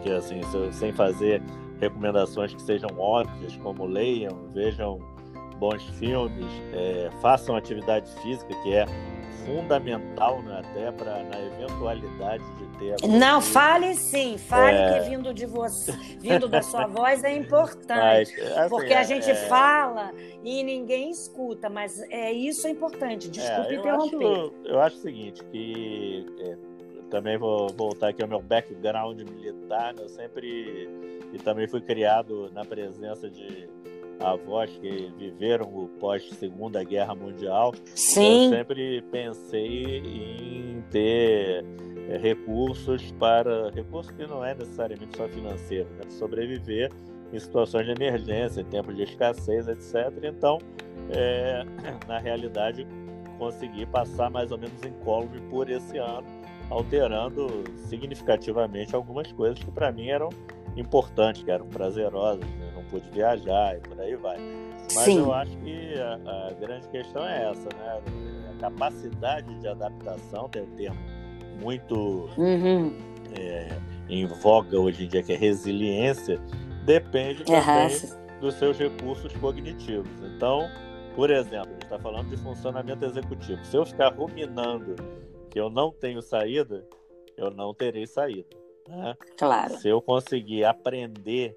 [0.03, 0.41] que assim,
[0.73, 1.43] sem fazer
[1.81, 4.99] recomendações que sejam óbvias, como leiam, vejam
[5.59, 8.87] bons filmes, é, façam atividade física, que é
[9.47, 13.09] fundamental né, até para na eventualidade de ter.
[13.09, 14.99] Não, fale sim, fale é...
[14.99, 19.31] que vindo de você, vindo da sua voz é importante, mas, assim, porque a gente
[19.31, 19.35] é...
[19.35, 20.13] fala
[20.43, 23.31] e ninguém escuta, mas é isso é importante.
[23.31, 24.27] Desculpe é, eu interromper.
[24.27, 26.57] Acho, eu acho o seguinte que é,
[27.17, 30.87] também vou voltar aqui ao meu background militar, né, eu sempre
[31.33, 33.67] e também fui criado na presença de
[34.21, 37.75] avós que viveram o pós Segunda Guerra Mundial.
[37.95, 38.45] Sim.
[38.45, 41.65] Eu sempre pensei em ter
[42.11, 46.11] é, recursos para recursos que não é necessariamente só financeiro, né?
[46.11, 46.93] sobreviver
[47.33, 50.13] em situações de emergência, em tempos de escassez, etc.
[50.23, 50.59] Então,
[51.11, 51.65] é,
[52.07, 52.87] na realidade,
[53.39, 56.36] consegui passar mais ou menos incólume por esse ano,
[56.71, 60.31] alterando significativamente algumas coisas que para mim eram
[60.77, 62.73] importantes, que eram prazerosas, né?
[62.75, 64.39] não pude viajar e por aí vai.
[64.95, 65.19] Mas Sim.
[65.19, 68.01] eu acho que a, a, grande questão é essa, né?
[68.51, 70.99] A capacidade de adaptação, tem um termo
[71.61, 72.97] muito uhum.
[73.39, 73.69] é,
[74.09, 76.41] em voga hoje em dia, que é resiliência,
[76.85, 78.41] depende também uhum.
[78.41, 80.11] dos seus recursos cognitivos.
[80.23, 80.69] Então,
[81.15, 83.65] por exemplo, a gente está falando de funcionamento executivo.
[83.65, 84.95] Se eu ficar ruminando
[85.57, 86.85] que eu não tenho saída,
[87.35, 88.55] eu não terei saída.
[88.87, 89.17] Né?
[89.39, 89.73] Claro.
[89.79, 91.57] Se eu conseguir aprender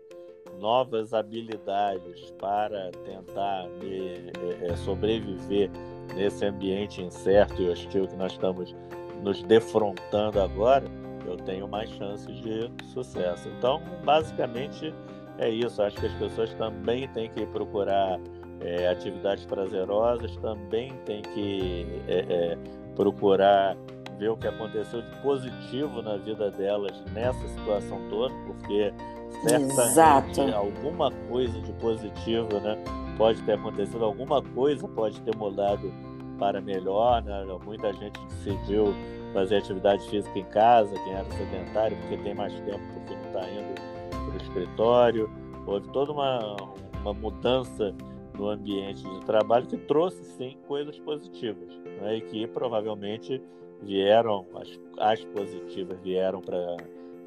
[0.57, 4.31] novas habilidades para tentar me,
[4.63, 5.69] é, sobreviver
[6.15, 8.73] nesse ambiente incerto e hostil que nós estamos
[9.21, 10.85] nos defrontando agora,
[11.27, 13.49] eu tenho mais chances de sucesso.
[13.49, 14.93] Então, basicamente
[15.39, 15.81] é isso.
[15.81, 18.17] Acho que as pessoas também têm que procurar
[18.61, 22.57] é, atividades prazerosas, também têm que é,
[22.99, 23.77] procurar
[24.17, 28.93] ver o que aconteceu de positivo na vida delas nessa situação toda, porque
[29.41, 30.41] certamente Exato.
[30.53, 32.77] alguma coisa de positivo, né,
[33.17, 35.89] pode ter acontecido, alguma coisa pode ter mudado
[36.37, 37.45] para melhor, né?
[37.65, 38.93] Muita gente decidiu
[39.33, 43.49] fazer atividade física em casa, quem era sedentário, porque tem mais tempo, porque não está
[43.49, 43.75] indo
[44.09, 45.29] para o escritório.
[45.65, 46.57] Houve toda uma,
[47.01, 47.93] uma mudança
[48.39, 51.67] no ambiente de trabalho que trouxe sim coisas positivas
[52.01, 52.17] né?
[52.17, 53.41] e que provavelmente
[53.83, 56.77] vieram, as, as positivas vieram para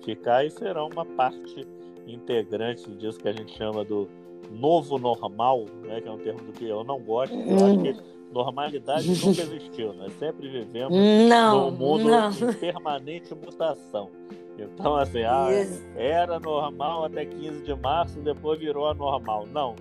[0.02, 1.66] ficar e serão uma parte
[2.06, 4.08] integrante disso que a gente chama do
[4.50, 7.34] novo normal, né, que é um termo do que eu não gosto.
[7.34, 7.96] Eu acho que
[8.32, 10.98] normalidade nunca existiu, nós sempre vivemos
[11.28, 12.30] não, num mundo não.
[12.30, 14.10] em permanente mutação.
[14.58, 15.48] Então, assim, ah,
[15.96, 19.46] era normal até 15 de março, depois virou anormal.
[19.46, 19.74] Não.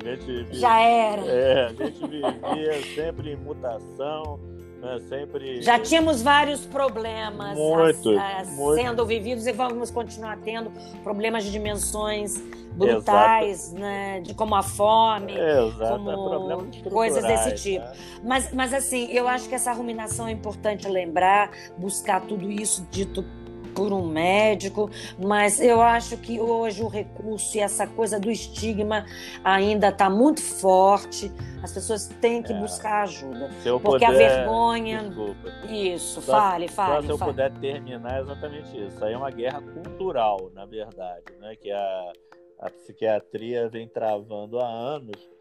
[0.00, 1.22] A gente, Já era.
[1.26, 4.40] É, a gente vivia sempre em mutação,
[4.80, 5.00] né?
[5.08, 5.62] Sempre.
[5.62, 10.72] Já tínhamos vários problemas muito, a, a, sendo vividos e vamos continuar tendo
[11.02, 12.42] problemas de dimensões
[12.74, 14.20] brutais, né?
[14.20, 16.04] De como a fome, Exato.
[16.04, 17.84] como é coisas desse tipo.
[17.84, 17.92] Né?
[18.24, 23.24] Mas, mas assim, eu acho que essa ruminação é importante lembrar, buscar tudo isso dito
[23.74, 29.04] por um médico, mas eu acho que hoje o recurso e essa coisa do estigma
[29.44, 31.30] ainda está muito forte.
[31.62, 32.56] As pessoas têm que é.
[32.58, 33.50] buscar ajuda.
[33.62, 35.02] porque puder, a vergonha.
[35.04, 35.48] Desculpa.
[35.68, 36.94] Isso, só, fale, fale.
[36.94, 37.30] Só se eu fale.
[37.32, 39.04] puder terminar exatamente isso.
[39.04, 41.54] Aí é uma guerra cultural, na verdade, né?
[41.56, 42.12] que a,
[42.60, 45.31] a psiquiatria vem travando há anos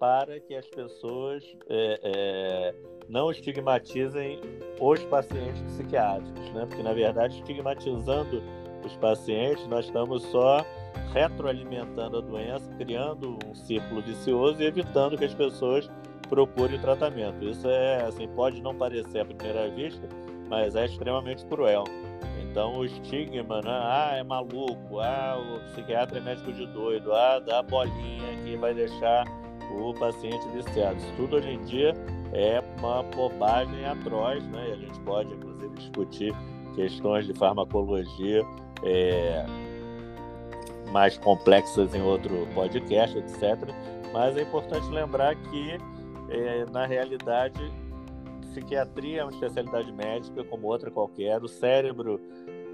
[0.00, 2.74] para que as pessoas é, é,
[3.06, 4.40] não estigmatizem
[4.80, 6.64] os pacientes psiquiátricos, né?
[6.66, 8.42] Porque na verdade estigmatizando
[8.82, 10.64] os pacientes nós estamos só
[11.12, 15.90] retroalimentando a doença, criando um círculo vicioso e evitando que as pessoas
[16.30, 17.44] procurem tratamento.
[17.44, 20.08] Isso é assim pode não parecer à primeira vista,
[20.48, 21.84] mas é extremamente cruel.
[22.40, 23.70] Então o estigma, né?
[23.70, 28.72] Ah, é maluco, ah, o psiquiatra é médico de doido, ah, dá bolinha que vai
[28.72, 29.24] deixar
[29.70, 30.96] o paciente viciado.
[30.98, 31.94] Isso tudo hoje em dia
[32.32, 34.68] é uma bobagem atroz, né?
[34.68, 36.34] E a gente pode, inclusive, discutir
[36.74, 38.44] questões de farmacologia
[38.82, 39.44] é,
[40.90, 43.58] mais complexas em outro podcast, etc.
[44.12, 45.78] Mas é importante lembrar que,
[46.30, 47.60] é, na realidade,
[48.50, 51.42] psiquiatria é uma especialidade médica como outra qualquer.
[51.42, 52.20] O cérebro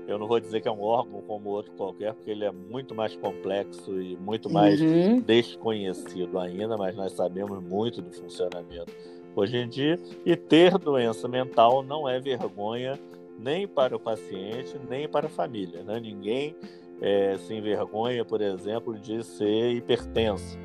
[0.06, 2.94] eu não vou dizer que é um órgão como outro qualquer, porque ele é muito
[2.94, 5.20] mais complexo e muito mais uhum.
[5.20, 8.92] desconhecido ainda, mas nós sabemos muito do funcionamento
[9.34, 9.98] hoje em dia.
[10.24, 12.98] E ter doença mental não é vergonha
[13.38, 15.82] nem para o paciente, nem para a família.
[15.82, 16.00] Né?
[16.00, 16.56] Ninguém
[17.00, 20.58] é, se envergonha, por exemplo, de ser hipertenso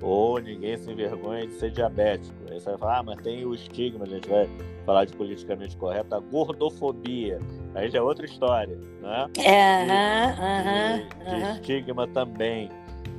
[0.00, 2.34] ou ninguém se envergonha de ser diabético.
[2.50, 4.48] Aí você vai falar, ah, mas tem o estigma, a gente vai
[4.84, 7.40] falar de politicamente correto, a gordofobia.
[7.74, 9.26] Aí já é outra história, né?
[9.38, 11.54] Aham, aham.
[11.56, 12.70] estigma também.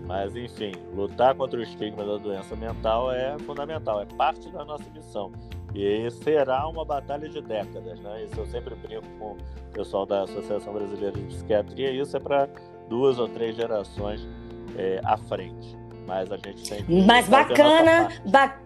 [0.08, 4.86] Mas, enfim, lutar contra o estigma da doença mental é fundamental, é parte da nossa
[4.92, 5.32] missão.
[5.74, 8.24] E será uma batalha de décadas, né?
[8.24, 9.38] Isso eu sempre brinco com o
[9.74, 12.48] pessoal da Associação Brasileira de Psiquiatria, isso é para
[12.88, 14.26] duas ou três gerações
[14.78, 15.76] é, à frente.
[16.08, 17.02] Mas a gente tem que.
[17.02, 18.58] Mas bacana, ba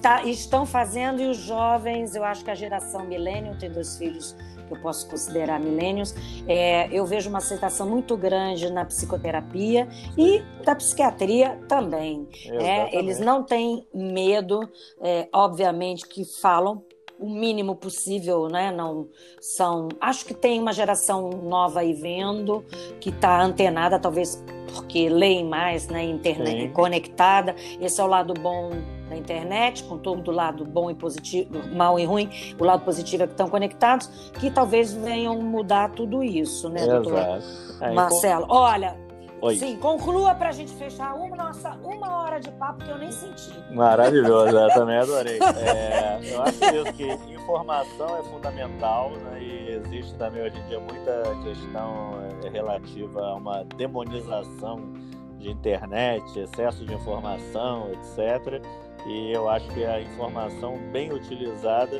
[0.00, 4.34] tá, estão fazendo, e os jovens, eu acho que a geração milênio, tem dois filhos
[4.66, 6.14] que eu posso considerar milênios,
[6.46, 12.28] é, eu vejo uma aceitação muito grande na psicoterapia e da psiquiatria também.
[12.60, 14.68] É, eles não têm medo,
[15.00, 16.82] é, obviamente, que falam
[17.18, 18.70] o mínimo possível, né?
[18.70, 19.08] Não
[19.40, 19.88] são.
[20.00, 22.64] Acho que tem uma geração nova aí vendo
[23.00, 24.42] que está antenada, talvez
[24.74, 26.04] porque leem mais, né?
[26.04, 26.72] Internet Sim.
[26.72, 27.54] conectada.
[27.80, 28.70] Esse é o lado bom
[29.16, 33.26] internet, com todo o lado bom e positivo, mal e ruim, o lado positivo é
[33.26, 34.06] que estão conectados,
[34.38, 37.02] que talvez venham mudar tudo isso, né, Exato.
[37.02, 37.42] doutor
[37.80, 38.46] é, Marcelo?
[38.48, 39.06] Olha,
[39.40, 39.56] Oi.
[39.56, 43.12] Sim, conclua para a gente fechar uma, nossa, uma hora de papo que eu nem
[43.12, 43.52] senti.
[43.70, 45.38] Maravilhoso, eu também adorei.
[45.56, 50.80] É, eu acho mesmo que informação é fundamental né, e existe também hoje em dia
[50.80, 52.14] muita questão
[52.44, 54.92] é, relativa a uma demonização
[55.38, 58.62] de internet, excesso de informação, etc.
[59.06, 61.96] E eu acho que a informação bem utilizada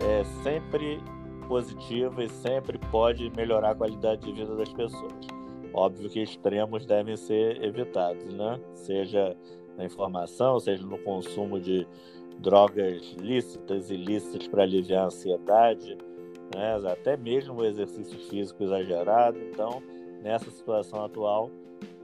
[0.00, 0.98] é sempre
[1.46, 5.12] positiva e sempre pode melhorar a qualidade de vida das pessoas.
[5.72, 8.58] Óbvio que extremos devem ser evitados, né?
[8.74, 9.36] Seja
[9.76, 11.86] na informação, seja no consumo de
[12.38, 15.96] drogas lícitas e ilícitas para aliviar a ansiedade,
[16.54, 16.76] né?
[16.90, 19.38] até mesmo o exercício físico exagerado.
[19.38, 19.82] Então,
[20.22, 21.50] nessa situação atual,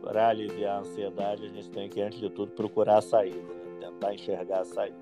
[0.03, 3.62] para aliviar a ansiedade, a gente tem que, antes de tudo, procurar a saída, né?
[3.83, 4.97] Tentar enxergar a saída.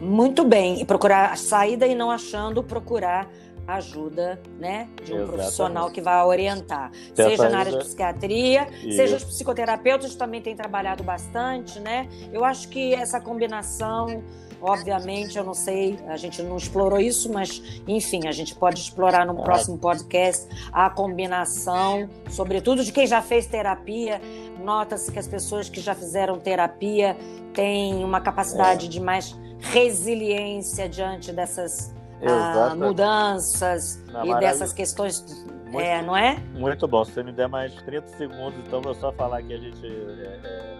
[0.00, 3.28] Muito bem, e procurar a saída e não achando procurar
[3.66, 5.36] ajuda, né, de um Exatamente.
[5.36, 8.96] profissional que vai orientar, seja na área de psiquiatria, Isso.
[8.96, 12.08] seja os psicoterapeutas também têm trabalhado bastante, né?
[12.32, 14.24] Eu acho que essa combinação
[14.60, 19.24] Obviamente, eu não sei, a gente não explorou isso, mas enfim, a gente pode explorar
[19.24, 24.20] no próximo podcast a combinação, sobretudo de quem já fez terapia.
[24.62, 27.16] Nota-se que as pessoas que já fizeram terapia
[27.54, 28.88] têm uma capacidade é.
[28.88, 31.94] de mais resiliência diante dessas
[32.26, 35.24] ah, mudanças e dessas questões,
[35.70, 36.36] muito, é, não é?
[36.54, 37.04] Muito bom.
[37.04, 40.40] Se você me der mais 30 segundos, então vou só falar que a gente é,
[40.44, 40.77] é,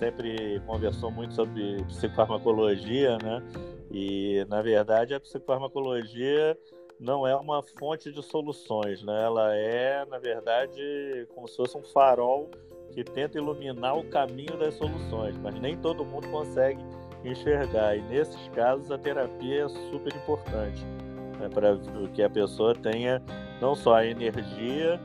[0.00, 3.42] sempre conversou muito sobre psicofarmacologia, né?
[3.92, 6.58] E, na verdade, a psicofarmacologia
[6.98, 9.24] não é uma fonte de soluções, né?
[9.24, 12.50] Ela é, na verdade, como se fosse um farol
[12.92, 16.80] que tenta iluminar o caminho das soluções, mas nem todo mundo consegue
[17.22, 17.96] enxergar.
[17.96, 20.84] E nesses casos a terapia é super importante
[21.38, 21.76] né, para
[22.14, 23.22] que a pessoa tenha
[23.60, 24.98] não só a energia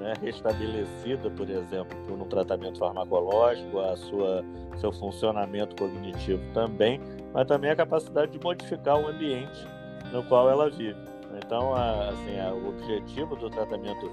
[0.00, 4.42] né, restabelecida, por exemplo, por um tratamento farmacológico, a sua
[4.78, 6.98] seu funcionamento cognitivo também,
[7.34, 9.66] mas também a capacidade de modificar o ambiente
[10.10, 10.98] no qual ela vive.
[11.36, 14.10] Então, a, assim, a, o objetivo do tratamento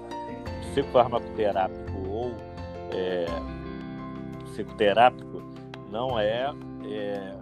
[0.60, 2.34] psicofarmacoterápico ou
[2.92, 3.26] é,
[4.44, 5.42] psicoterápico
[5.90, 6.52] não é
[6.84, 7.34] é,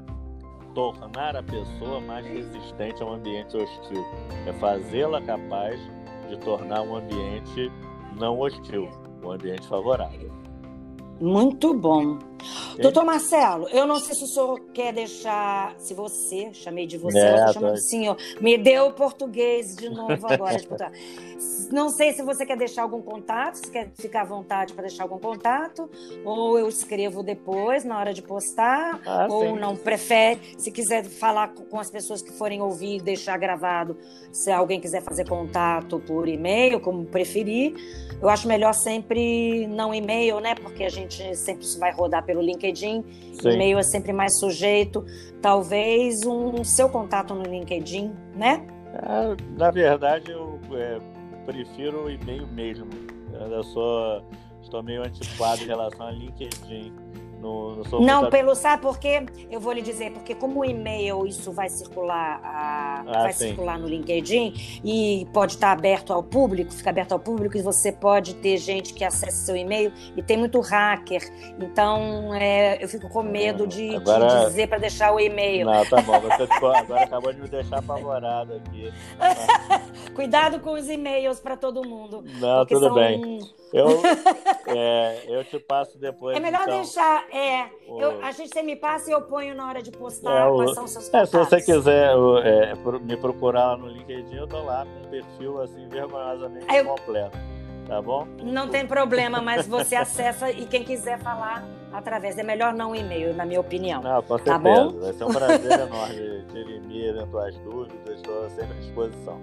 [0.73, 4.05] tornar a pessoa mais resistente a um ambiente hostil.
[4.47, 5.81] É fazê-la capaz
[6.29, 7.71] de tornar um ambiente
[8.17, 8.89] não hostil,
[9.23, 10.31] um ambiente favorável.
[11.21, 12.19] Muito bom.
[12.81, 15.75] Doutor Marcelo, eu não sei se o senhor quer deixar.
[15.79, 18.17] Se você, chamei de você, é, eu chamando de senhor.
[18.41, 20.57] Me deu o português de novo agora.
[20.57, 20.67] de
[21.71, 25.05] não sei se você quer deixar algum contato, se quer ficar à vontade para deixar
[25.05, 25.91] algum contato,
[26.25, 29.59] ou eu escrevo depois, na hora de postar, ah, ou sim.
[29.59, 30.41] não prefere.
[30.59, 33.97] Se quiser falar com as pessoas que forem ouvir, deixar gravado,
[34.33, 37.75] se alguém quiser fazer contato por e-mail, como preferir.
[38.21, 40.55] Eu acho melhor sempre não e-mail, né?
[40.55, 43.05] Porque a gente sempre vai rodar pelo LinkedIn.
[43.41, 43.51] Sim.
[43.51, 45.05] E-mail é sempre mais sujeito.
[45.41, 48.67] Talvez um seu contato no LinkedIn, né?
[48.95, 50.99] É, na verdade, eu é,
[51.47, 52.89] prefiro o e-mail mesmo.
[53.33, 54.23] Eu sou,
[54.63, 56.93] estou meio antiquado em relação ao LinkedIn.
[57.47, 61.27] Não, não, sou não pelo sabe porque eu vou lhe dizer porque como o e-mail
[61.27, 63.49] isso vai circular a, ah, vai sim.
[63.49, 67.93] circular no LinkedIn e pode estar aberto ao público, fica aberto ao público e você
[67.93, 71.23] pode ter gente que acessa seu e-mail e tem muito hacker.
[71.61, 74.27] Então é, eu fico com medo de, agora...
[74.27, 75.67] de dizer para deixar o e-mail.
[75.67, 76.19] Não, tá bom.
[76.19, 78.93] Você agora acabou de me deixar apavorado aqui.
[80.15, 82.25] Cuidado com os e-mails para todo mundo.
[82.41, 82.95] Não, tudo são...
[82.95, 83.39] bem.
[83.73, 83.89] Eu,
[84.69, 86.37] é, eu te passo depois.
[86.37, 87.27] É melhor então, deixar.
[87.35, 88.01] É, o...
[88.01, 90.75] eu, a gente você me passa e eu ponho na hora de postar é, quais
[90.75, 91.35] são os seus contatos.
[91.35, 92.11] É, se você quiser
[92.45, 96.85] é, me procurar no LinkedIn, eu tô lá com um perfil assim, vergonhosamente eu...
[96.85, 97.37] completo.
[97.87, 98.27] Tá bom?
[98.43, 102.37] Não tem problema, mas você acessa e quem quiser falar através.
[102.37, 104.03] É melhor não um e-mail, na minha opinião.
[104.03, 104.59] Não, com tá certeza.
[104.59, 105.01] Tá bom?
[105.01, 109.41] Vai ser um prazer enorme dirimir eventuais dúvidas, estou sempre à disposição.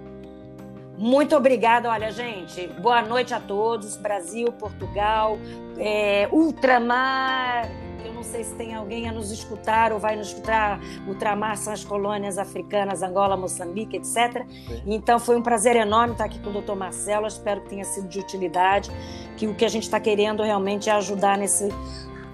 [0.96, 1.90] Muito obrigada.
[1.90, 3.96] Olha, gente, boa noite a todos.
[3.96, 5.38] Brasil, Portugal,
[5.76, 7.68] é, Ultramar.
[8.04, 10.78] Eu não sei se tem alguém a nos escutar ou vai nos escutar.
[11.08, 14.46] Ultramar são as colônias africanas, Angola, Moçambique, etc.
[14.86, 17.26] Então foi um prazer enorme estar aqui com o doutor Marcelo.
[17.26, 18.90] Espero que tenha sido de utilidade,
[19.36, 21.68] que o que a gente está querendo realmente é ajudar nesse,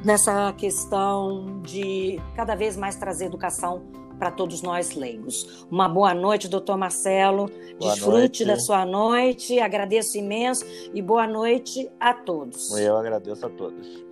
[0.05, 5.67] nessa questão de cada vez mais trazer educação para todos nós leigos.
[5.71, 7.51] Uma boa noite, doutor Marcelo.
[7.81, 8.45] Boa Desfrute noite.
[8.45, 9.59] da sua noite.
[9.59, 10.63] Agradeço imenso
[10.93, 12.71] e boa noite a todos.
[12.79, 14.05] Eu agradeço a todos.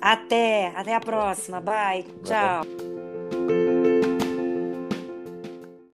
[0.00, 1.60] Até, até a próxima.
[1.60, 2.06] Bye.
[2.22, 4.13] Tchau.